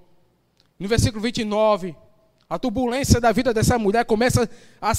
No 0.79 0.87
versículo 0.87 1.21
29, 1.21 1.93
a 2.49 2.57
turbulência 2.57 3.19
da 3.19 3.33
vida 3.33 3.53
dessa 3.53 3.77
mulher 3.77 4.05
começa 4.05 4.49
a 4.81 4.93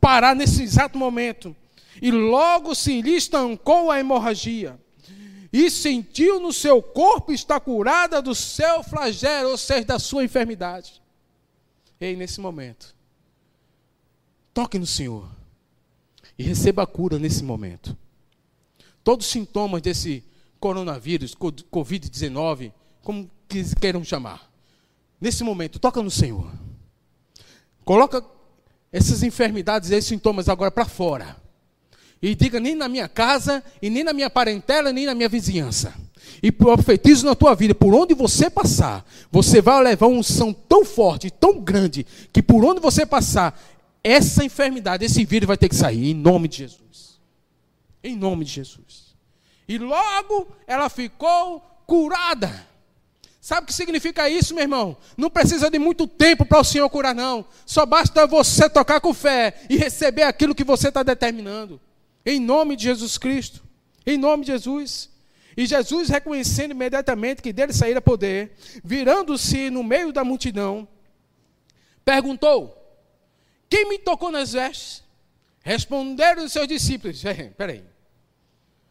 parar 0.00 0.36
nesse 0.36 0.62
exato 0.62 0.96
momento. 0.96 1.54
E 2.00 2.10
logo 2.10 2.74
se 2.74 3.02
lhe 3.02 3.16
estancou 3.16 3.90
a 3.90 3.98
hemorragia. 3.98 4.78
E 5.52 5.70
sentiu 5.70 6.38
no 6.40 6.52
seu 6.52 6.80
corpo 6.80 7.32
estar 7.32 7.60
curada 7.60 8.22
do 8.22 8.34
seu 8.34 8.82
flagelo, 8.82 9.50
ou 9.50 9.58
seja, 9.58 9.84
da 9.84 9.98
sua 9.98 10.24
enfermidade. 10.24 11.02
Ei, 12.00 12.16
nesse 12.16 12.40
momento, 12.40 12.94
toque 14.54 14.78
no 14.78 14.86
Senhor 14.86 15.28
e 16.38 16.42
receba 16.42 16.84
a 16.84 16.86
cura 16.86 17.18
nesse 17.18 17.44
momento. 17.44 17.94
Todos 19.04 19.26
os 19.26 19.32
sintomas 19.32 19.82
desse 19.82 20.24
coronavírus, 20.58 21.34
Covid-19, 21.34 22.72
como 23.02 23.30
queiram 23.80 24.04
chamar, 24.04 24.50
nesse 25.20 25.44
momento, 25.44 25.78
toca 25.78 26.02
no 26.02 26.10
Senhor. 26.10 26.50
Coloca 27.84 28.24
essas 28.92 29.22
enfermidades, 29.22 29.90
esses 29.90 30.08
sintomas 30.08 30.48
agora 30.48 30.70
para 30.70 30.86
fora. 30.86 31.36
E 32.22 32.34
diga 32.34 32.60
nem 32.60 32.74
na 32.74 32.88
minha 32.88 33.08
casa, 33.08 33.62
e 33.80 33.88
nem 33.88 34.04
na 34.04 34.12
minha 34.12 34.28
parentela, 34.28 34.92
nem 34.92 35.06
na 35.06 35.14
minha 35.14 35.28
vizinhança. 35.28 35.94
E 36.42 36.52
profetizo 36.52 37.24
na 37.26 37.34
tua 37.34 37.54
vida, 37.54 37.74
por 37.74 37.94
onde 37.94 38.14
você 38.14 38.50
passar, 38.50 39.04
você 39.30 39.62
vai 39.62 39.82
levar 39.82 40.06
uma 40.06 40.18
unção 40.18 40.52
tão 40.52 40.84
forte, 40.84 41.30
tão 41.30 41.58
grande, 41.58 42.06
que 42.32 42.42
por 42.42 42.64
onde 42.64 42.80
você 42.80 43.06
passar, 43.06 43.58
essa 44.04 44.44
enfermidade, 44.44 45.04
esse 45.04 45.24
vírus 45.24 45.46
vai 45.46 45.56
ter 45.56 45.68
que 45.68 45.74
sair, 45.74 46.10
em 46.10 46.14
nome 46.14 46.48
de 46.48 46.58
Jesus. 46.58 47.20
Em 48.02 48.16
nome 48.16 48.44
de 48.44 48.52
Jesus. 48.52 49.14
E 49.68 49.78
logo 49.78 50.48
ela 50.66 50.88
ficou 50.88 51.60
curada. 51.86 52.68
Sabe 53.40 53.64
o 53.64 53.66
que 53.66 53.74
significa 53.74 54.28
isso, 54.28 54.54
meu 54.54 54.62
irmão? 54.62 54.96
Não 55.16 55.30
precisa 55.30 55.70
de 55.70 55.78
muito 55.78 56.06
tempo 56.06 56.44
para 56.44 56.60
o 56.60 56.64
Senhor 56.64 56.88
curar, 56.90 57.14
não. 57.14 57.44
Só 57.64 57.86
basta 57.86 58.26
você 58.26 58.68
tocar 58.68 59.00
com 59.00 59.14
fé 59.14 59.62
e 59.68 59.76
receber 59.76 60.24
aquilo 60.24 60.54
que 60.54 60.64
você 60.64 60.88
está 60.88 61.02
determinando. 61.02 61.80
Em 62.24 62.40
nome 62.40 62.76
de 62.76 62.84
Jesus 62.84 63.18
Cristo. 63.18 63.62
Em 64.06 64.16
nome 64.16 64.44
de 64.44 64.52
Jesus. 64.52 65.10
E 65.56 65.66
Jesus, 65.66 66.08
reconhecendo 66.08 66.72
imediatamente 66.72 67.42
que 67.42 67.52
dele 67.52 67.72
saíra 67.72 68.00
poder, 68.00 68.52
virando-se 68.84 69.68
no 69.68 69.82
meio 69.82 70.12
da 70.12 70.24
multidão, 70.24 70.86
perguntou: 72.04 72.76
quem 73.68 73.88
me 73.88 73.98
tocou 73.98 74.30
nas 74.30 74.52
vestes? 74.52 75.04
Responderam 75.62 76.44
os 76.44 76.52
seus 76.52 76.66
discípulos. 76.66 77.22
Peraí. 77.56 77.84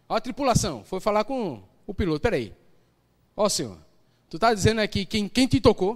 A 0.08 0.22
tripulação 0.22 0.84
foi 0.84 1.00
falar 1.00 1.24
com 1.24 1.62
o 1.86 1.94
piloto. 1.94 2.22
Peraí. 2.22 2.54
Ó 3.36 3.48
Senhor, 3.50 3.78
tu 4.30 4.38
está 4.38 4.54
dizendo 4.54 4.82
aqui 4.82 5.06
quem, 5.06 5.28
quem 5.28 5.48
te 5.48 5.60
tocou? 5.60 5.96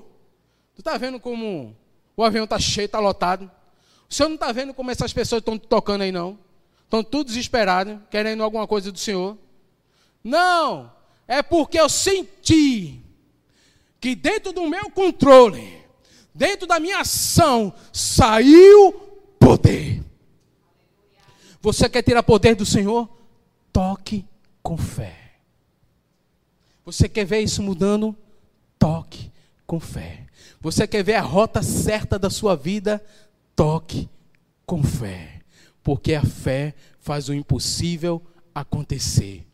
Tu 0.76 0.82
está 0.82 0.98
vendo 0.98 1.20
como 1.20 1.76
o 2.16 2.24
avião 2.24 2.46
está 2.46 2.60
cheio, 2.60 2.86
está 2.86 3.00
lotado? 3.00 3.50
O 4.10 4.14
Senhor 4.14 4.30
não 4.30 4.36
está 4.36 4.52
vendo 4.52 4.74
como 4.74 4.92
essas 4.92 5.14
pessoas 5.14 5.42
estão 5.42 5.58
te 5.58 5.68
tocando 5.68 6.02
aí, 6.02 6.12
não? 6.12 6.38
Estão 6.94 7.04
tudo 7.04 7.26
desesperados, 7.26 7.98
querendo 8.12 8.44
alguma 8.44 8.68
coisa 8.68 8.92
do 8.92 9.00
Senhor? 9.00 9.36
Não, 10.24 10.94
é 11.28 11.42
porque 11.42 11.80
eu 11.80 11.90
senti 11.90 13.02
que 14.00 14.14
dentro 14.14 14.54
do 14.54 14.70
meu 14.70 14.92
controle, 14.92 15.84
dentro 16.36 16.68
da 16.68 16.80
minha 16.80 17.00
ação, 17.00 17.74
saiu 17.92 18.92
poder. 19.40 20.04
Você 21.64 21.90
quer 21.90 22.04
tirar 22.04 22.22
poder 22.22 22.54
do 22.54 22.64
Senhor? 22.64 23.10
Toque 23.72 24.24
com 24.62 24.78
fé. 24.78 25.18
Você 26.86 27.10
quer 27.10 27.26
ver 27.26 27.40
isso 27.40 27.64
mudando? 27.64 28.16
Toque 28.78 29.32
com 29.66 29.80
fé. 29.80 30.28
Você 30.62 30.86
quer 30.86 31.04
ver 31.04 31.16
a 31.16 31.22
rota 31.22 31.64
certa 31.64 32.20
da 32.20 32.30
sua 32.30 32.56
vida? 32.56 33.04
Toque 33.56 34.08
com 34.64 34.84
fé. 34.84 35.33
Porque 35.84 36.14
a 36.14 36.24
fé 36.24 36.74
faz 37.00 37.28
o 37.30 37.34
impossível 37.34 38.22
acontecer. 38.56 39.46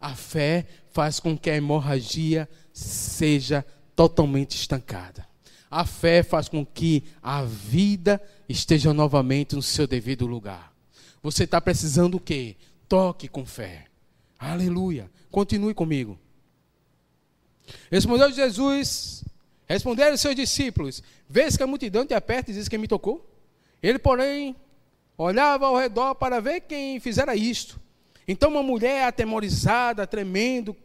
A 0.00 0.14
fé 0.14 0.66
faz 0.92 1.18
com 1.18 1.36
que 1.36 1.50
a 1.50 1.56
hemorragia 1.56 2.48
seja 2.72 3.64
totalmente 3.94 4.56
estancada. 4.56 5.26
A 5.70 5.84
fé 5.84 6.22
faz 6.22 6.48
com 6.48 6.64
que 6.66 7.04
a 7.22 7.42
vida 7.42 8.20
esteja 8.48 8.92
novamente 8.92 9.56
no 9.56 9.62
seu 9.62 9.86
devido 9.86 10.26
lugar. 10.26 10.72
Você 11.22 11.44
está 11.44 11.60
precisando 11.60 12.16
o 12.16 12.20
quê? 12.20 12.56
Toque 12.88 13.26
com 13.26 13.46
fé. 13.46 13.86
Aleluia. 14.38 15.10
Continue 15.30 15.72
comigo. 15.72 16.18
Respondeu 17.90 18.30
Jesus, 18.32 19.24
responderam 19.66 20.16
seus 20.16 20.34
discípulos: 20.34 21.02
Vês 21.28 21.56
que 21.56 21.62
a 21.62 21.66
multidão 21.66 22.04
te 22.04 22.12
aperta 22.12 22.50
e 22.50 22.54
diz 22.54 22.68
que 22.68 22.76
me 22.76 22.88
tocou? 22.88 23.26
Ele, 23.82 23.98
porém, 23.98 24.54
olhava 25.16 25.66
ao 25.66 25.76
redor 25.76 26.14
para 26.14 26.40
ver 26.40 26.60
quem 26.60 26.98
fizera 27.00 27.34
isto. 27.36 27.80
Então 28.26 28.50
uma 28.50 28.62
mulher 28.62 29.04
atemorizada, 29.04 30.06
tremendo, 30.06 30.76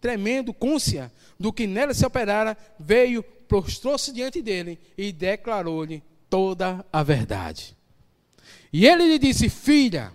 tremendo, 0.00 0.52
côncia 0.52 1.12
do 1.38 1.52
que 1.52 1.66
nela 1.66 1.94
se 1.94 2.04
operara, 2.04 2.56
veio, 2.78 3.22
prostrou-se 3.22 4.12
diante 4.12 4.42
dele 4.42 4.78
e 4.96 5.12
declarou-lhe 5.12 6.02
toda 6.28 6.84
a 6.92 7.02
verdade. 7.02 7.76
E 8.72 8.86
ele 8.86 9.06
lhe 9.06 9.18
disse: 9.18 9.48
Filha, 9.48 10.12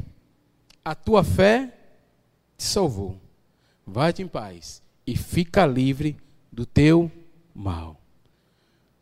a 0.84 0.94
tua 0.94 1.24
fé 1.24 1.74
te 2.58 2.64
salvou. 2.64 3.20
Vai-te 3.86 4.22
em 4.22 4.28
paz 4.28 4.82
e 5.06 5.16
fica 5.16 5.66
livre 5.66 6.16
do 6.52 6.66
teu 6.66 7.12
mal. 7.54 8.00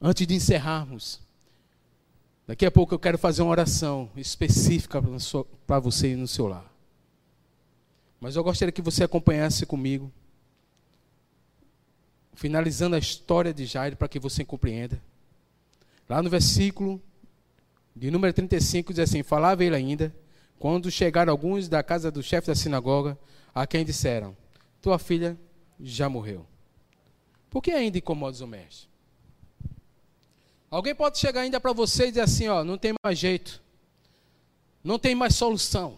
Antes 0.01 0.25
de 0.25 0.33
encerrarmos, 0.33 1.21
daqui 2.49 2.65
a 2.65 2.71
pouco 2.71 2.95
eu 2.95 2.97
quero 2.97 3.15
fazer 3.15 3.43
uma 3.43 3.51
oração 3.51 4.09
específica 4.15 4.99
para 5.67 5.79
você 5.79 6.15
no 6.15 6.27
seu 6.27 6.47
lar. 6.47 6.65
Mas 8.19 8.35
eu 8.35 8.43
gostaria 8.43 8.71
que 8.71 8.81
você 8.81 9.03
acompanhasse 9.03 9.67
comigo, 9.67 10.11
finalizando 12.33 12.95
a 12.95 12.99
história 12.99 13.53
de 13.53 13.67
Jairo, 13.67 13.95
para 13.95 14.07
que 14.07 14.17
você 14.17 14.43
compreenda. 14.43 14.99
Lá 16.09 16.23
no 16.23 16.29
versículo 16.31 16.99
de 17.95 18.09
número 18.09 18.33
35 18.33 18.93
diz 18.93 19.03
assim: 19.03 19.21
Falava 19.21 19.63
ele 19.63 19.75
ainda, 19.75 20.11
quando 20.57 20.89
chegaram 20.89 21.31
alguns 21.31 21.69
da 21.69 21.83
casa 21.83 22.09
do 22.09 22.23
chefe 22.23 22.47
da 22.47 22.55
sinagoga, 22.55 23.15
a 23.53 23.67
quem 23.67 23.85
disseram: 23.85 24.35
Tua 24.81 24.97
filha 24.97 25.37
já 25.79 26.09
morreu. 26.09 26.47
Por 27.47 27.61
que 27.61 27.69
ainda 27.69 27.99
incomodas 27.99 28.41
o 28.41 28.47
mestre? 28.47 28.88
Alguém 30.71 30.93
pode 30.93 31.17
chegar 31.17 31.41
ainda 31.41 31.59
para 31.59 31.73
você 31.73 32.05
e 32.05 32.09
dizer 32.09 32.21
assim: 32.21 32.47
Ó, 32.47 32.63
não 32.63 32.77
tem 32.77 32.93
mais 33.03 33.17
jeito, 33.17 33.61
não 34.83 34.99
tem 34.99 35.15
mais 35.15 35.35
solução, 35.35 35.97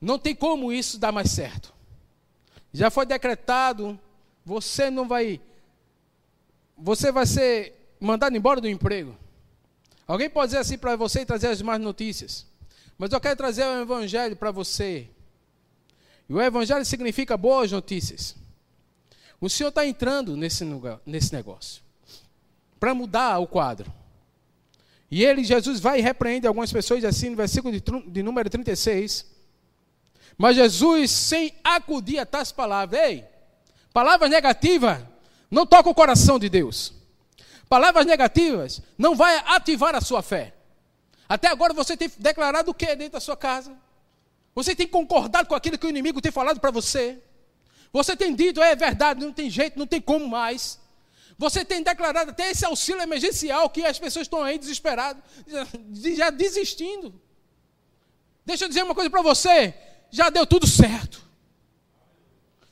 não 0.00 0.18
tem 0.18 0.34
como 0.34 0.72
isso 0.72 0.98
dar 0.98 1.12
mais 1.12 1.30
certo. 1.30 1.72
Já 2.72 2.90
foi 2.90 3.06
decretado, 3.06 3.98
você 4.44 4.90
não 4.90 5.06
vai, 5.06 5.40
você 6.76 7.12
vai 7.12 7.24
ser 7.24 7.94
mandado 8.00 8.36
embora 8.36 8.60
do 8.60 8.68
emprego. 8.68 9.16
Alguém 10.06 10.28
pode 10.28 10.48
dizer 10.48 10.58
assim 10.58 10.78
para 10.78 10.96
você 10.96 11.20
e 11.20 11.26
trazer 11.26 11.48
as 11.48 11.62
más 11.62 11.80
notícias. 11.80 12.46
Mas 12.96 13.12
eu 13.12 13.20
quero 13.20 13.36
trazer 13.36 13.64
o 13.64 13.80
evangelho 13.82 14.34
para 14.34 14.50
você. 14.50 15.08
E 16.28 16.32
o 16.32 16.40
evangelho 16.40 16.84
significa 16.84 17.36
boas 17.36 17.70
notícias. 17.70 18.34
O 19.40 19.48
Senhor 19.48 19.68
está 19.68 19.86
entrando 19.86 20.36
nesse, 20.36 20.64
lugar, 20.64 21.00
nesse 21.06 21.32
negócio 21.32 21.87
para 22.78 22.94
mudar 22.94 23.38
o 23.38 23.46
quadro. 23.46 23.92
E 25.10 25.24
ele, 25.24 25.42
Jesus, 25.42 25.80
vai 25.80 25.98
e 25.98 26.02
repreende 26.02 26.46
algumas 26.46 26.72
pessoas 26.72 27.04
assim 27.04 27.30
no 27.30 27.36
versículo 27.36 27.72
de, 27.72 27.82
de 28.10 28.22
número 28.22 28.50
36. 28.50 29.26
Mas 30.36 30.54
Jesus, 30.54 31.10
sem 31.10 31.54
acudir 31.64 32.18
a 32.18 32.26
tais 32.26 32.52
palavras, 32.52 33.00
ei, 33.00 33.24
palavras 33.92 34.30
negativas 34.30 34.98
não 35.50 35.66
toca 35.66 35.88
o 35.88 35.94
coração 35.94 36.38
de 36.38 36.48
Deus. 36.48 36.92
Palavras 37.68 38.06
negativas 38.06 38.80
não 38.96 39.14
vai 39.14 39.36
ativar 39.46 39.94
a 39.94 40.00
sua 40.00 40.22
fé. 40.22 40.54
Até 41.28 41.48
agora 41.48 41.74
você 41.74 41.96
tem 41.96 42.10
declarado 42.18 42.70
o 42.70 42.74
que 42.74 42.86
dentro 42.94 43.14
da 43.14 43.20
sua 43.20 43.36
casa? 43.36 43.76
Você 44.54 44.74
tem 44.74 44.86
concordado 44.86 45.48
com 45.48 45.54
aquilo 45.54 45.78
que 45.78 45.86
o 45.86 45.90
inimigo 45.90 46.20
tem 46.20 46.32
falado 46.32 46.60
para 46.60 46.70
você? 46.70 47.18
Você 47.92 48.16
tem 48.16 48.34
dito, 48.34 48.62
é 48.62 48.74
verdade, 48.74 49.20
não 49.24 49.32
tem 49.32 49.50
jeito, 49.50 49.78
não 49.78 49.86
tem 49.86 50.00
como 50.00 50.26
mais. 50.28 50.78
Você 51.38 51.64
tem 51.64 51.84
declarado 51.84 52.32
até 52.32 52.50
esse 52.50 52.64
auxílio 52.64 53.00
emergencial 53.00 53.70
que 53.70 53.84
as 53.84 53.96
pessoas 53.96 54.24
estão 54.24 54.42
aí 54.42 54.58
desesperadas, 54.58 55.22
já 56.16 56.30
desistindo. 56.30 57.14
Deixa 58.44 58.64
eu 58.64 58.68
dizer 58.68 58.82
uma 58.82 58.94
coisa 58.94 59.08
para 59.08 59.22
você: 59.22 59.72
já 60.10 60.30
deu 60.30 60.44
tudo 60.44 60.66
certo. 60.66 61.22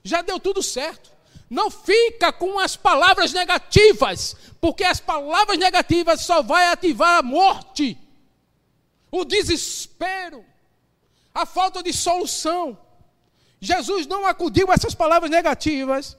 Já 0.02 0.20
deu 0.20 0.40
tudo 0.40 0.64
certo. 0.64 1.12
Não 1.48 1.70
fica 1.70 2.32
com 2.32 2.58
as 2.58 2.74
palavras 2.74 3.32
negativas, 3.32 4.34
porque 4.60 4.82
as 4.82 4.98
palavras 4.98 5.58
negativas 5.58 6.22
só 6.22 6.42
vai 6.42 6.66
ativar 6.66 7.18
a 7.18 7.22
morte, 7.22 7.96
o 9.12 9.24
desespero, 9.24 10.44
a 11.32 11.46
falta 11.46 11.84
de 11.84 11.92
solução. 11.92 12.76
Jesus 13.60 14.08
não 14.08 14.26
acudiu 14.26 14.72
a 14.72 14.74
essas 14.74 14.94
palavras 14.94 15.30
negativas 15.30 16.16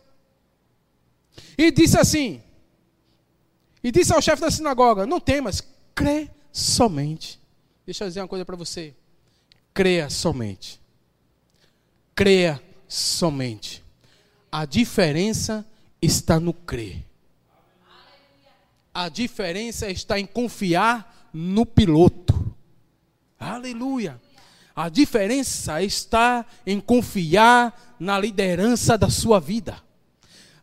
e 1.57 1.71
disse 1.71 1.97
assim: 1.97 2.41
e 3.83 3.91
disse 3.91 4.13
ao 4.13 4.21
chefe 4.21 4.41
da 4.41 4.51
sinagoga: 4.51 5.05
Não 5.05 5.19
temas, 5.19 5.63
crê 5.95 6.29
somente. 6.51 7.39
Deixa 7.85 8.03
eu 8.03 8.07
dizer 8.09 8.19
uma 8.19 8.27
coisa 8.27 8.43
para 8.43 8.55
você. 8.55 8.93
Creia 9.73 10.09
somente. 10.09 10.81
Creia 12.13 12.61
somente. 12.85 13.83
A 14.51 14.65
diferença 14.65 15.65
está 16.01 16.39
no 16.39 16.53
crer. 16.53 17.05
A 18.93 19.07
diferença 19.07 19.89
está 19.89 20.19
em 20.19 20.25
confiar 20.25 21.29
no 21.31 21.65
piloto. 21.65 22.55
Aleluia. 23.39 24.19
A 24.75 24.89
diferença 24.89 25.81
está 25.81 26.45
em 26.65 26.79
confiar 26.79 27.95
na 27.99 28.19
liderança 28.19 28.97
da 28.97 29.09
sua 29.09 29.39
vida. 29.39 29.81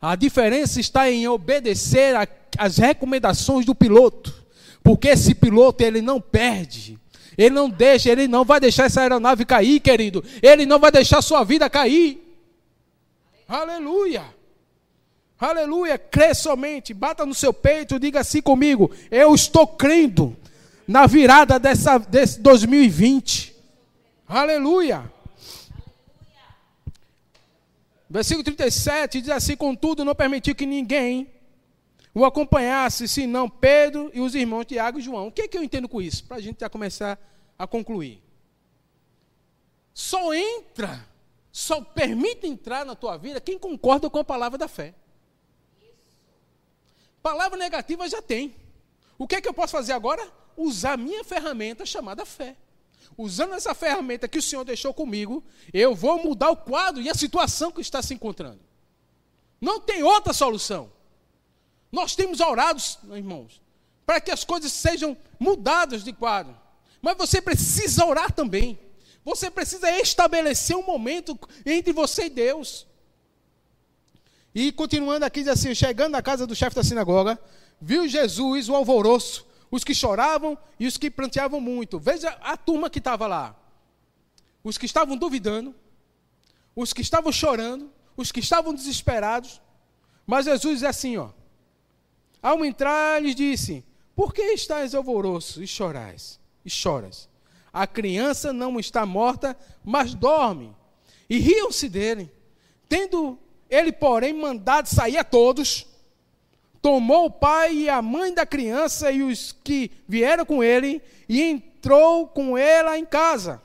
A 0.04 0.16
diferença 0.16 0.78
está 0.80 1.10
em 1.10 1.26
obedecer 1.26 2.14
às 2.58 2.76
recomendações 2.76 3.64
do 3.64 3.74
piloto. 3.74 4.34
Porque 4.82 5.08
esse 5.08 5.34
piloto 5.34 5.82
ele 5.82 6.02
não 6.02 6.20
perde. 6.20 6.98
Ele 7.38 7.54
não 7.54 7.70
deixa, 7.70 8.10
ele 8.10 8.28
não 8.28 8.44
vai 8.44 8.60
deixar 8.60 8.84
essa 8.84 9.00
aeronave 9.00 9.46
cair, 9.46 9.80
querido. 9.80 10.22
Ele 10.42 10.66
não 10.66 10.78
vai 10.78 10.92
deixar 10.92 11.22
sua 11.22 11.42
vida 11.42 11.70
cair. 11.70 12.22
Aleluia. 13.48 14.24
Aleluia. 15.40 15.96
Crê 15.96 16.34
somente. 16.34 16.92
Bata 16.92 17.24
no 17.24 17.32
seu 17.32 17.54
peito, 17.54 17.98
diga 17.98 18.20
assim 18.20 18.42
comigo: 18.42 18.90
Eu 19.10 19.34
estou 19.34 19.66
crendo 19.66 20.36
na 20.86 21.06
virada 21.06 21.58
dessa, 21.58 21.96
desse 21.96 22.40
2020. 22.40 23.56
Aleluia. 24.28 25.13
Versículo 28.14 28.44
37 28.44 29.20
diz 29.20 29.30
assim: 29.30 29.56
Contudo, 29.56 30.04
não 30.04 30.14
permitiu 30.14 30.54
que 30.54 30.64
ninguém 30.64 31.34
o 32.14 32.24
acompanhasse, 32.24 33.08
senão 33.08 33.50
Pedro 33.50 34.08
e 34.14 34.20
os 34.20 34.36
irmãos 34.36 34.64
Tiago 34.64 35.00
e 35.00 35.02
João. 35.02 35.26
O 35.26 35.32
que, 35.32 35.42
é 35.42 35.48
que 35.48 35.58
eu 35.58 35.64
entendo 35.64 35.88
com 35.88 36.00
isso? 36.00 36.22
Para 36.24 36.36
a 36.36 36.40
gente 36.40 36.60
já 36.60 36.70
começar 36.70 37.18
a 37.58 37.66
concluir. 37.66 38.22
Só 39.92 40.32
entra 40.32 41.04
só 41.50 41.80
permite 41.80 42.48
entrar 42.48 42.84
na 42.84 42.96
tua 42.96 43.16
vida 43.16 43.40
quem 43.40 43.56
concorda 43.56 44.10
com 44.10 44.18
a 44.18 44.24
palavra 44.24 44.58
da 44.58 44.66
fé. 44.66 44.92
Palavra 47.22 47.56
negativa 47.56 48.08
já 48.08 48.20
tem. 48.20 48.56
O 49.16 49.28
que 49.28 49.36
é 49.36 49.40
que 49.40 49.48
eu 49.48 49.54
posso 49.54 49.70
fazer 49.70 49.92
agora? 49.92 50.28
Usar 50.56 50.98
minha 50.98 51.22
ferramenta 51.22 51.86
chamada 51.86 52.24
fé. 52.24 52.56
Usando 53.16 53.54
essa 53.54 53.74
ferramenta 53.74 54.26
que 54.26 54.38
o 54.38 54.42
Senhor 54.42 54.64
deixou 54.64 54.92
comigo, 54.92 55.44
eu 55.72 55.94
vou 55.94 56.22
mudar 56.22 56.50
o 56.50 56.56
quadro 56.56 57.00
e 57.00 57.08
a 57.08 57.14
situação 57.14 57.70
que 57.70 57.80
está 57.80 58.02
se 58.02 58.14
encontrando. 58.14 58.60
Não 59.60 59.80
tem 59.80 60.02
outra 60.02 60.32
solução. 60.32 60.92
Nós 61.92 62.16
temos 62.16 62.40
orado, 62.40 62.82
irmãos, 63.12 63.62
para 64.04 64.20
que 64.20 64.30
as 64.30 64.44
coisas 64.44 64.72
sejam 64.72 65.16
mudadas 65.38 66.02
de 66.02 66.12
quadro. 66.12 66.56
Mas 67.00 67.16
você 67.16 67.40
precisa 67.40 68.04
orar 68.04 68.32
também. 68.32 68.78
Você 69.24 69.50
precisa 69.50 69.90
estabelecer 70.00 70.76
um 70.76 70.82
momento 70.82 71.38
entre 71.64 71.92
você 71.92 72.24
e 72.24 72.30
Deus. 72.30 72.86
E 74.54 74.70
continuando 74.72 75.24
aqui, 75.24 75.40
diz 75.40 75.48
assim: 75.48 75.74
chegando 75.74 76.12
na 76.12 76.22
casa 76.22 76.46
do 76.46 76.54
chefe 76.54 76.76
da 76.76 76.84
sinagoga, 76.84 77.38
viu 77.80 78.06
Jesus 78.06 78.68
o 78.68 78.74
alvoroço, 78.74 79.46
os 79.70 79.84
que 79.84 79.94
choravam 79.94 80.56
e 80.78 80.86
os 80.86 80.96
que 80.96 81.10
planteavam 81.10 81.60
muito. 81.60 81.98
Veja 81.98 82.30
a 82.42 82.56
turma 82.56 82.90
que 82.90 82.98
estava 82.98 83.26
lá. 83.26 83.56
Os 84.62 84.78
que 84.78 84.86
estavam 84.86 85.16
duvidando, 85.16 85.74
os 86.74 86.92
que 86.92 87.02
estavam 87.02 87.30
chorando, 87.32 87.90
os 88.16 88.32
que 88.32 88.40
estavam 88.40 88.72
desesperados. 88.72 89.60
Mas 90.26 90.46
Jesus 90.46 90.82
é 90.82 90.88
assim, 90.88 91.16
ó. 91.16 91.30
Ao 92.42 92.64
entrar, 92.64 93.22
lhes 93.22 93.34
disse: 93.34 93.84
Por 94.14 94.32
que 94.32 94.42
estáis 94.52 94.94
alvoroço 94.94 95.62
e 95.62 95.66
chorais? 95.66 96.40
E 96.64 96.70
choras? 96.70 97.28
a 97.74 97.88
criança 97.88 98.52
não 98.52 98.78
está 98.78 99.04
morta, 99.04 99.58
mas 99.82 100.14
dorme. 100.14 100.72
E 101.28 101.40
riam-se 101.40 101.88
dele. 101.88 102.30
Tendo 102.88 103.36
ele, 103.68 103.90
porém, 103.90 104.32
mandado 104.32 104.86
sair 104.86 105.18
a 105.18 105.24
todos, 105.24 105.84
tomou 106.84 107.24
o 107.24 107.30
pai 107.30 107.74
e 107.74 107.88
a 107.88 108.02
mãe 108.02 108.34
da 108.34 108.44
criança 108.44 109.10
e 109.10 109.22
os 109.22 109.52
que 109.64 109.90
vieram 110.06 110.44
com 110.44 110.62
ele 110.62 111.00
e 111.26 111.40
entrou 111.40 112.28
com 112.28 112.58
ela 112.58 112.98
em 112.98 113.06
casa. 113.06 113.62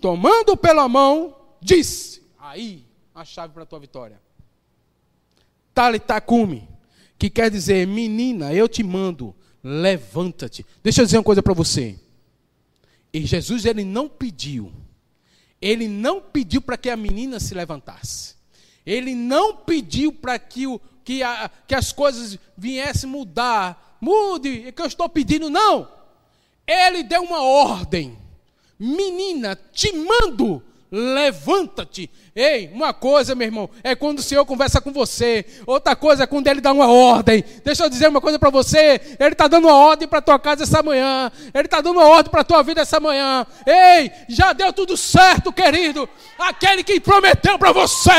Tomando 0.00 0.56
pela 0.56 0.88
mão, 0.88 1.36
disse: 1.60 2.22
Aí, 2.38 2.86
a 3.12 3.24
chave 3.24 3.52
para 3.52 3.64
a 3.64 3.66
tua 3.66 3.80
vitória. 3.80 4.22
Talitacume, 5.74 6.68
que 7.18 7.28
quer 7.28 7.50
dizer, 7.50 7.88
menina, 7.88 8.54
eu 8.54 8.68
te 8.68 8.84
mando, 8.84 9.34
levanta-te. 9.60 10.64
Deixa 10.84 11.02
eu 11.02 11.06
dizer 11.06 11.18
uma 11.18 11.24
coisa 11.24 11.42
para 11.42 11.54
você. 11.54 11.98
E 13.12 13.26
Jesus, 13.26 13.64
ele 13.64 13.82
não 13.82 14.08
pediu, 14.08 14.72
ele 15.60 15.88
não 15.88 16.20
pediu 16.20 16.62
para 16.62 16.76
que 16.76 16.88
a 16.88 16.96
menina 16.96 17.40
se 17.40 17.52
levantasse. 17.52 18.36
Ele 18.86 19.12
não 19.12 19.56
pediu 19.56 20.12
para 20.12 20.38
que, 20.38 20.68
o, 20.68 20.80
que, 21.06 21.22
a, 21.22 21.48
que 21.68 21.74
as 21.74 21.92
coisas 21.92 22.36
viessem 22.58 23.08
mudar. 23.08 23.96
Mude, 24.00 24.66
é 24.66 24.72
que 24.72 24.82
eu 24.82 24.86
estou 24.86 25.08
pedindo, 25.08 25.48
não. 25.48 25.88
Ele 26.66 27.04
deu 27.04 27.22
uma 27.22 27.40
ordem. 27.40 28.18
Menina, 28.76 29.56
te 29.72 29.92
mando, 29.92 30.60
levanta-te. 30.90 32.10
Ei, 32.34 32.70
uma 32.72 32.92
coisa, 32.92 33.34
meu 33.34 33.46
irmão, 33.46 33.70
é 33.82 33.94
quando 33.94 34.18
o 34.18 34.22
Senhor 34.22 34.44
conversa 34.44 34.80
com 34.80 34.92
você. 34.92 35.44
Outra 35.66 35.96
coisa 35.96 36.24
é 36.24 36.26
quando 36.26 36.46
Ele 36.48 36.60
dá 36.60 36.72
uma 36.72 36.86
ordem. 36.86 37.42
Deixa 37.64 37.84
eu 37.84 37.90
dizer 37.90 38.08
uma 38.08 38.20
coisa 38.20 38.38
para 38.38 38.50
você. 38.50 39.00
Ele 39.18 39.32
está 39.32 39.48
dando 39.48 39.66
uma 39.68 39.76
ordem 39.76 40.06
para 40.06 40.20
tua 40.20 40.38
casa 40.38 40.64
essa 40.64 40.82
manhã. 40.82 41.32
Ele 41.54 41.64
está 41.64 41.80
dando 41.80 41.98
uma 41.98 42.06
ordem 42.06 42.30
para 42.30 42.44
tua 42.44 42.62
vida 42.62 42.82
essa 42.82 43.00
manhã. 43.00 43.46
Ei, 43.66 44.12
já 44.28 44.52
deu 44.52 44.72
tudo 44.72 44.96
certo, 44.96 45.52
querido. 45.52 46.08
Aquele 46.38 46.84
que 46.84 47.00
prometeu 47.00 47.58
para 47.58 47.72
você, 47.72 48.10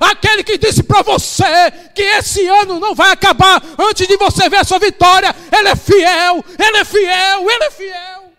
aquele 0.00 0.44
que 0.44 0.58
disse 0.58 0.82
para 0.82 1.02
você 1.02 1.70
que 1.94 2.02
esse 2.02 2.46
ano 2.46 2.78
não 2.78 2.94
vai 2.94 3.10
acabar 3.10 3.62
antes 3.78 4.06
de 4.06 4.16
você 4.16 4.48
ver 4.48 4.58
a 4.58 4.64
sua 4.64 4.78
vitória. 4.78 5.34
Ele 5.50 5.68
é 5.68 5.76
fiel, 5.76 6.44
ele 6.58 6.76
é 6.76 6.84
fiel, 6.84 7.50
ele 7.50 7.64
é 7.64 7.70
fiel. 7.70 8.32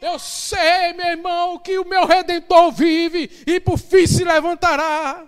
Eu 0.00 0.18
sei, 0.18 0.92
meu 0.94 1.06
irmão, 1.08 1.58
que 1.58 1.78
o 1.78 1.84
meu 1.84 2.06
redentor 2.06 2.72
vive 2.72 3.30
e 3.46 3.60
por 3.60 3.78
fim 3.78 4.06
se 4.06 4.24
levantará. 4.24 5.26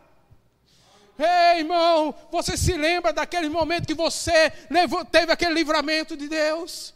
Ei, 1.18 1.60
irmão, 1.60 2.14
você 2.30 2.56
se 2.56 2.72
lembra 2.72 3.12
daquele 3.12 3.48
momento 3.48 3.86
que 3.86 3.94
você 3.94 4.50
teve 5.10 5.30
aquele 5.30 5.52
livramento 5.52 6.16
de 6.16 6.26
Deus? 6.26 6.94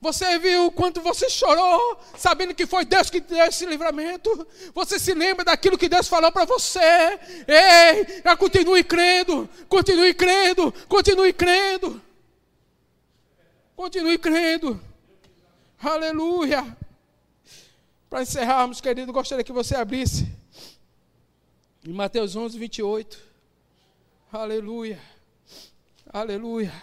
Você 0.00 0.36
viu 0.38 0.72
quanto 0.72 1.00
você 1.00 1.30
chorou, 1.30 2.00
sabendo 2.16 2.54
que 2.54 2.66
foi 2.66 2.84
Deus 2.84 3.08
que 3.08 3.20
deu 3.20 3.46
esse 3.46 3.64
livramento? 3.66 4.48
Você 4.74 4.98
se 4.98 5.14
lembra 5.14 5.44
daquilo 5.44 5.78
que 5.78 5.88
Deus 5.88 6.08
falou 6.08 6.32
para 6.32 6.44
você? 6.44 6.80
Ei, 7.46 8.22
continue 8.36 8.82
crendo, 8.82 9.48
continue 9.68 10.12
crendo, 10.12 10.74
continue 10.88 11.32
crendo. 11.32 12.02
Continue 13.76 14.18
crendo. 14.18 14.80
Aleluia. 15.80 16.81
Para 18.12 18.20
encerrarmos, 18.20 18.78
querido, 18.78 19.10
gostaria 19.10 19.42
que 19.42 19.54
você 19.54 19.74
abrisse 19.74 20.30
em 21.82 21.94
Mateus 21.94 22.36
11, 22.36 22.58
28. 22.58 23.18
Aleluia. 24.30 25.00
Aleluia. 26.12 26.74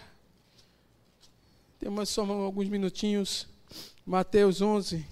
Temos 1.78 2.10
só 2.10 2.24
alguns 2.24 2.68
minutinhos. 2.68 3.48
Mateus 4.04 4.60
11. 4.60 5.06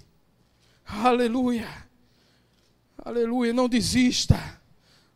Aleluia. 0.84 1.68
Aleluia. 3.04 3.52
Não 3.52 3.68
desista. 3.68 4.60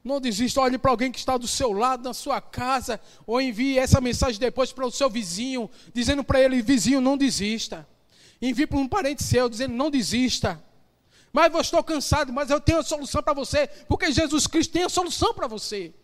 Não 0.04 0.20
desista. 0.20 0.60
Olhe 0.60 0.78
para 0.78 0.92
alguém 0.92 1.10
que 1.10 1.18
está 1.18 1.36
do 1.36 1.48
seu 1.48 1.72
lado, 1.72 2.04
na 2.04 2.14
sua 2.14 2.40
casa, 2.40 3.00
ou 3.26 3.40
envie 3.40 3.76
essa 3.76 4.00
mensagem 4.00 4.38
depois 4.38 4.72
para 4.72 4.86
o 4.86 4.90
seu 4.92 5.10
vizinho, 5.10 5.68
dizendo 5.92 6.22
para 6.22 6.40
ele: 6.40 6.62
vizinho, 6.62 7.00
não 7.00 7.16
desista. 7.16 7.88
Envie 8.40 8.68
para 8.68 8.78
um 8.78 8.86
parente 8.86 9.24
seu, 9.24 9.48
dizendo: 9.48 9.74
não 9.74 9.90
desista. 9.90 10.62
Mas 11.32 11.52
eu 11.52 11.60
estou 11.60 11.82
cansado, 11.82 12.32
mas 12.32 12.50
eu 12.50 12.60
tenho 12.60 12.80
a 12.80 12.82
solução 12.82 13.22
para 13.22 13.32
você, 13.32 13.66
porque 13.88 14.12
Jesus 14.12 14.46
Cristo 14.46 14.72
tem 14.72 14.84
a 14.84 14.88
solução 14.88 15.32
para 15.32 15.46
você. 15.46 15.94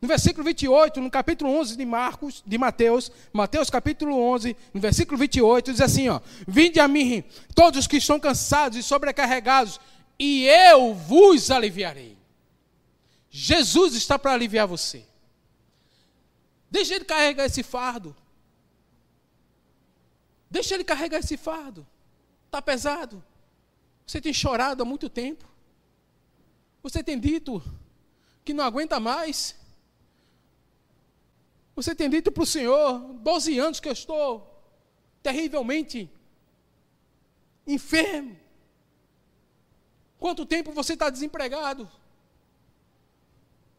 No 0.00 0.08
versículo 0.08 0.42
28, 0.44 0.98
no 1.00 1.10
capítulo 1.10 1.50
11 1.50 1.76
de 1.76 1.84
Marcos, 1.84 2.42
de 2.46 2.56
Mateus, 2.56 3.12
Mateus 3.30 3.68
capítulo 3.68 4.16
11, 4.18 4.56
no 4.72 4.80
versículo 4.80 5.18
28, 5.18 5.72
diz 5.72 5.80
assim, 5.82 6.08
ó: 6.08 6.20
Vinde 6.48 6.80
a 6.80 6.88
mim, 6.88 7.22
todos 7.54 7.86
que 7.86 7.98
estão 7.98 8.18
cansados 8.18 8.78
e 8.78 8.82
sobrecarregados, 8.82 9.78
e 10.18 10.46
eu 10.46 10.94
vos 10.94 11.50
aliviarei. 11.50 12.16
Jesus 13.30 13.94
está 13.94 14.18
para 14.18 14.32
aliviar 14.32 14.66
você. 14.66 15.04
Deixa 16.70 16.94
ele 16.94 17.04
carregar 17.04 17.44
esse 17.44 17.62
fardo. 17.62 18.16
Deixa 20.50 20.74
ele 20.74 20.84
carregar 20.84 21.18
esse 21.18 21.36
fardo. 21.36 21.86
Está 22.46 22.62
pesado. 22.62 23.22
Você 24.10 24.20
tem 24.20 24.32
chorado 24.32 24.82
há 24.82 24.84
muito 24.84 25.08
tempo. 25.08 25.44
Você 26.82 27.00
tem 27.00 27.16
dito 27.16 27.62
que 28.44 28.52
não 28.52 28.64
aguenta 28.64 28.98
mais. 28.98 29.54
Você 31.76 31.94
tem 31.94 32.10
dito 32.10 32.32
para 32.32 32.42
o 32.42 32.46
Senhor, 32.46 32.98
12 32.98 33.56
anos 33.60 33.78
que 33.78 33.86
eu 33.86 33.92
estou 33.92 34.64
terrivelmente 35.22 36.10
enfermo. 37.64 38.36
Quanto 40.18 40.44
tempo 40.44 40.72
você 40.72 40.94
está 40.94 41.08
desempregado? 41.08 41.88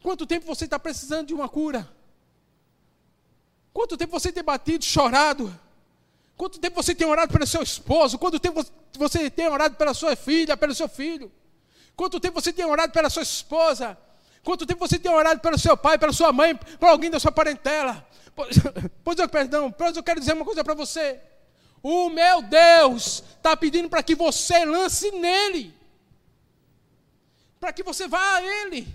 Quanto 0.01 0.25
tempo 0.25 0.45
você 0.45 0.63
está 0.63 0.79
precisando 0.79 1.27
de 1.27 1.33
uma 1.33 1.49
cura? 1.49 1.93
Quanto 3.73 3.97
tempo 3.97 4.17
você 4.17 4.31
tem 4.31 4.45
batido, 4.45 4.85
chorado? 4.85 5.53
Quanto 6.37 6.57
tempo 6.57 6.81
você 6.81 6.95
tem 6.95 7.05
orado 7.05 7.33
pelo 7.33 7.45
seu 7.45 7.61
esposo? 7.61 8.17
Quanto 8.17 8.39
tempo 8.39 8.63
você 8.97 9.29
tem 9.29 9.47
orado 9.47 9.75
pela 9.75 9.93
sua 9.93 10.15
filha, 10.15 10.57
pelo 10.57 10.73
seu 10.73 10.87
filho? 10.87 11.31
Quanto 11.95 12.19
tempo 12.19 12.41
você 12.41 12.51
tem 12.51 12.65
orado 12.65 12.91
pela 12.91 13.09
sua 13.09 13.23
esposa? 13.23 13.97
Quanto 14.43 14.65
tempo 14.65 14.87
você 14.87 14.97
tem 14.97 15.11
orado 15.11 15.39
pelo 15.39 15.57
seu 15.57 15.77
pai, 15.77 15.97
pela 15.97 16.13
sua 16.13 16.33
mãe, 16.33 16.55
por 16.55 16.89
alguém 16.89 17.09
da 17.09 17.19
sua 17.19 17.31
parentela? 17.31 18.07
Pois, 18.35 18.57
eu, 19.19 19.29
perdão, 19.29 19.71
pois 19.71 19.95
eu 19.95 20.03
quero 20.03 20.19
dizer 20.19 20.33
uma 20.33 20.45
coisa 20.45 20.63
para 20.63 20.73
você. 20.73 21.19
O 21.83 22.09
meu 22.09 22.41
Deus 22.41 23.23
está 23.35 23.55
pedindo 23.55 23.89
para 23.89 24.03
que 24.03 24.15
você 24.15 24.65
lance 24.65 25.11
nele. 25.11 25.73
Para 27.59 27.71
que 27.71 27.83
você 27.83 28.07
vá 28.07 28.37
a 28.37 28.43
ele. 28.43 28.87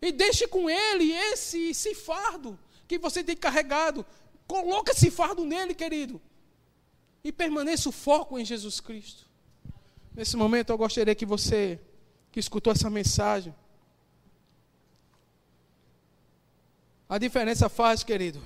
E 0.00 0.10
deixe 0.10 0.48
com 0.48 0.68
ele 0.68 1.12
esse, 1.12 1.70
esse 1.70 1.94
fardo 1.94 2.58
que 2.88 2.98
você 2.98 3.22
tem 3.22 3.36
carregado. 3.36 4.04
Coloca 4.46 4.92
esse 4.92 5.10
fardo 5.10 5.44
nele, 5.44 5.74
querido 5.74 6.20
e 7.24 7.30
permaneça 7.30 7.88
o 7.88 7.92
foco 7.92 8.38
em 8.38 8.44
Jesus 8.44 8.80
Cristo. 8.80 9.26
Nesse 10.14 10.36
momento 10.36 10.70
eu 10.70 10.78
gostaria 10.78 11.14
que 11.14 11.24
você 11.24 11.80
que 12.30 12.40
escutou 12.40 12.72
essa 12.72 12.88
mensagem, 12.88 13.54
a 17.08 17.18
diferença 17.18 17.68
faz, 17.68 18.02
querido, 18.02 18.42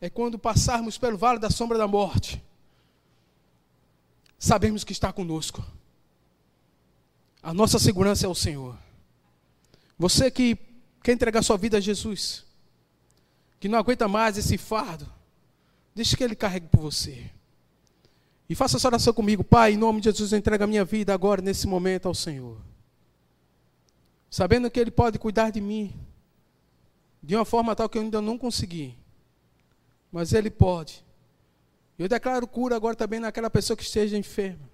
é 0.00 0.08
quando 0.08 0.38
passarmos 0.38 0.96
pelo 0.96 1.18
vale 1.18 1.40
da 1.40 1.50
sombra 1.50 1.76
da 1.76 1.88
morte, 1.88 2.42
sabemos 4.38 4.84
que 4.84 4.92
está 4.92 5.12
conosco. 5.12 5.64
A 7.42 7.52
nossa 7.52 7.78
segurança 7.78 8.26
é 8.26 8.28
o 8.28 8.34
Senhor. 8.34 8.78
Você 9.98 10.30
que 10.30 10.56
quer 11.02 11.12
entregar 11.12 11.42
sua 11.42 11.56
vida 11.56 11.78
a 11.78 11.80
Jesus, 11.80 12.44
que 13.58 13.68
não 13.68 13.78
aguenta 13.78 14.06
mais 14.06 14.38
esse 14.38 14.56
fardo, 14.56 15.17
Deixe 15.98 16.16
que 16.16 16.22
Ele 16.22 16.36
carregue 16.36 16.68
por 16.68 16.80
você. 16.80 17.28
E 18.48 18.54
faça 18.54 18.76
essa 18.76 18.86
oração 18.86 19.12
comigo. 19.12 19.42
Pai, 19.42 19.72
em 19.72 19.76
nome 19.76 20.00
de 20.00 20.04
Jesus, 20.04 20.30
eu 20.30 20.38
entrego 20.38 20.62
a 20.62 20.66
minha 20.68 20.84
vida 20.84 21.12
agora, 21.12 21.42
nesse 21.42 21.66
momento, 21.66 22.06
ao 22.06 22.14
Senhor. 22.14 22.56
Sabendo 24.30 24.70
que 24.70 24.78
Ele 24.78 24.92
pode 24.92 25.18
cuidar 25.18 25.50
de 25.50 25.60
mim. 25.60 25.92
De 27.20 27.34
uma 27.34 27.44
forma 27.44 27.74
tal 27.74 27.88
que 27.88 27.98
eu 27.98 28.02
ainda 28.02 28.22
não 28.22 28.38
consegui. 28.38 28.96
Mas 30.12 30.32
Ele 30.32 30.50
pode. 30.50 31.04
Eu 31.98 32.08
declaro 32.08 32.46
cura 32.46 32.76
agora 32.76 32.94
também 32.94 33.18
naquela 33.18 33.50
pessoa 33.50 33.76
que 33.76 33.82
esteja 33.82 34.16
enferma. 34.16 34.70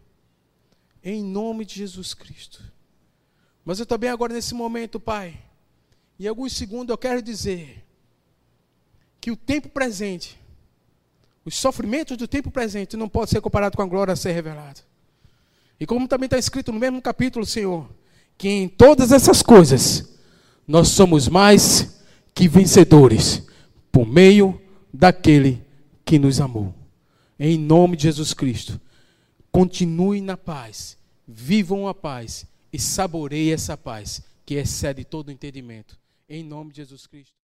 Em 1.03 1.25
nome 1.25 1.65
de 1.65 1.77
Jesus 1.77 2.13
Cristo. 2.13 2.63
Mas 3.65 3.81
eu 3.81 3.87
também 3.87 4.11
agora 4.11 4.35
nesse 4.35 4.53
momento, 4.53 5.01
Pai, 5.01 5.43
em 6.21 6.27
alguns 6.27 6.53
segundos 6.53 6.91
eu 6.91 6.99
quero 6.99 7.23
dizer 7.23 7.83
que 9.23 9.31
o 9.31 9.37
tempo 9.37 9.71
presente 9.71 10.44
os 11.45 11.55
sofrimentos 11.57 12.17
do 12.17 12.27
tempo 12.27 12.51
presente 12.51 12.97
não 12.97 13.09
podem 13.09 13.31
ser 13.31 13.41
comparados 13.41 13.77
com 13.77 13.83
a 13.83 13.87
glória 13.87 14.13
a 14.13 14.17
ser 14.17 14.33
revelada. 14.33 14.81
E 15.79 15.87
como 15.87 16.09
também 16.09 16.27
está 16.27 16.39
escrito 16.39 16.73
no 16.73 16.79
mesmo 16.79 17.03
capítulo, 17.03 17.45
Senhor, 17.45 17.89
que 18.39 18.49
em 18.49 18.69
todas 18.69 19.13
essas 19.13 19.43
coisas 19.43 20.15
nós 20.67 20.89
somos 20.89 21.29
mais 21.29 22.03
que 22.35 22.49
vencedores 22.49 23.43
por 23.93 24.07
meio 24.07 24.61
daquele 24.93 25.63
que 26.05 26.19
nos 26.19 26.41
amou. 26.41 26.75
Em 27.39 27.59
nome 27.59 27.97
de 27.97 28.05
Jesus 28.05 28.33
Cristo, 28.33 28.81
continue 29.51 30.21
na 30.21 30.37
paz, 30.37 30.97
vivam 31.27 31.87
a 31.89 31.95
paz 31.95 32.47
e 32.73 32.79
saboreie 32.79 33.53
essa 33.53 33.77
paz 33.77 34.23
que 34.47 34.55
excede 34.55 35.05
todo 35.05 35.31
entendimento. 35.31 35.99
Em 36.29 36.43
nome 36.43 36.73
de 36.73 36.79
Jesus 36.79 37.07
Cristo. 37.07 37.33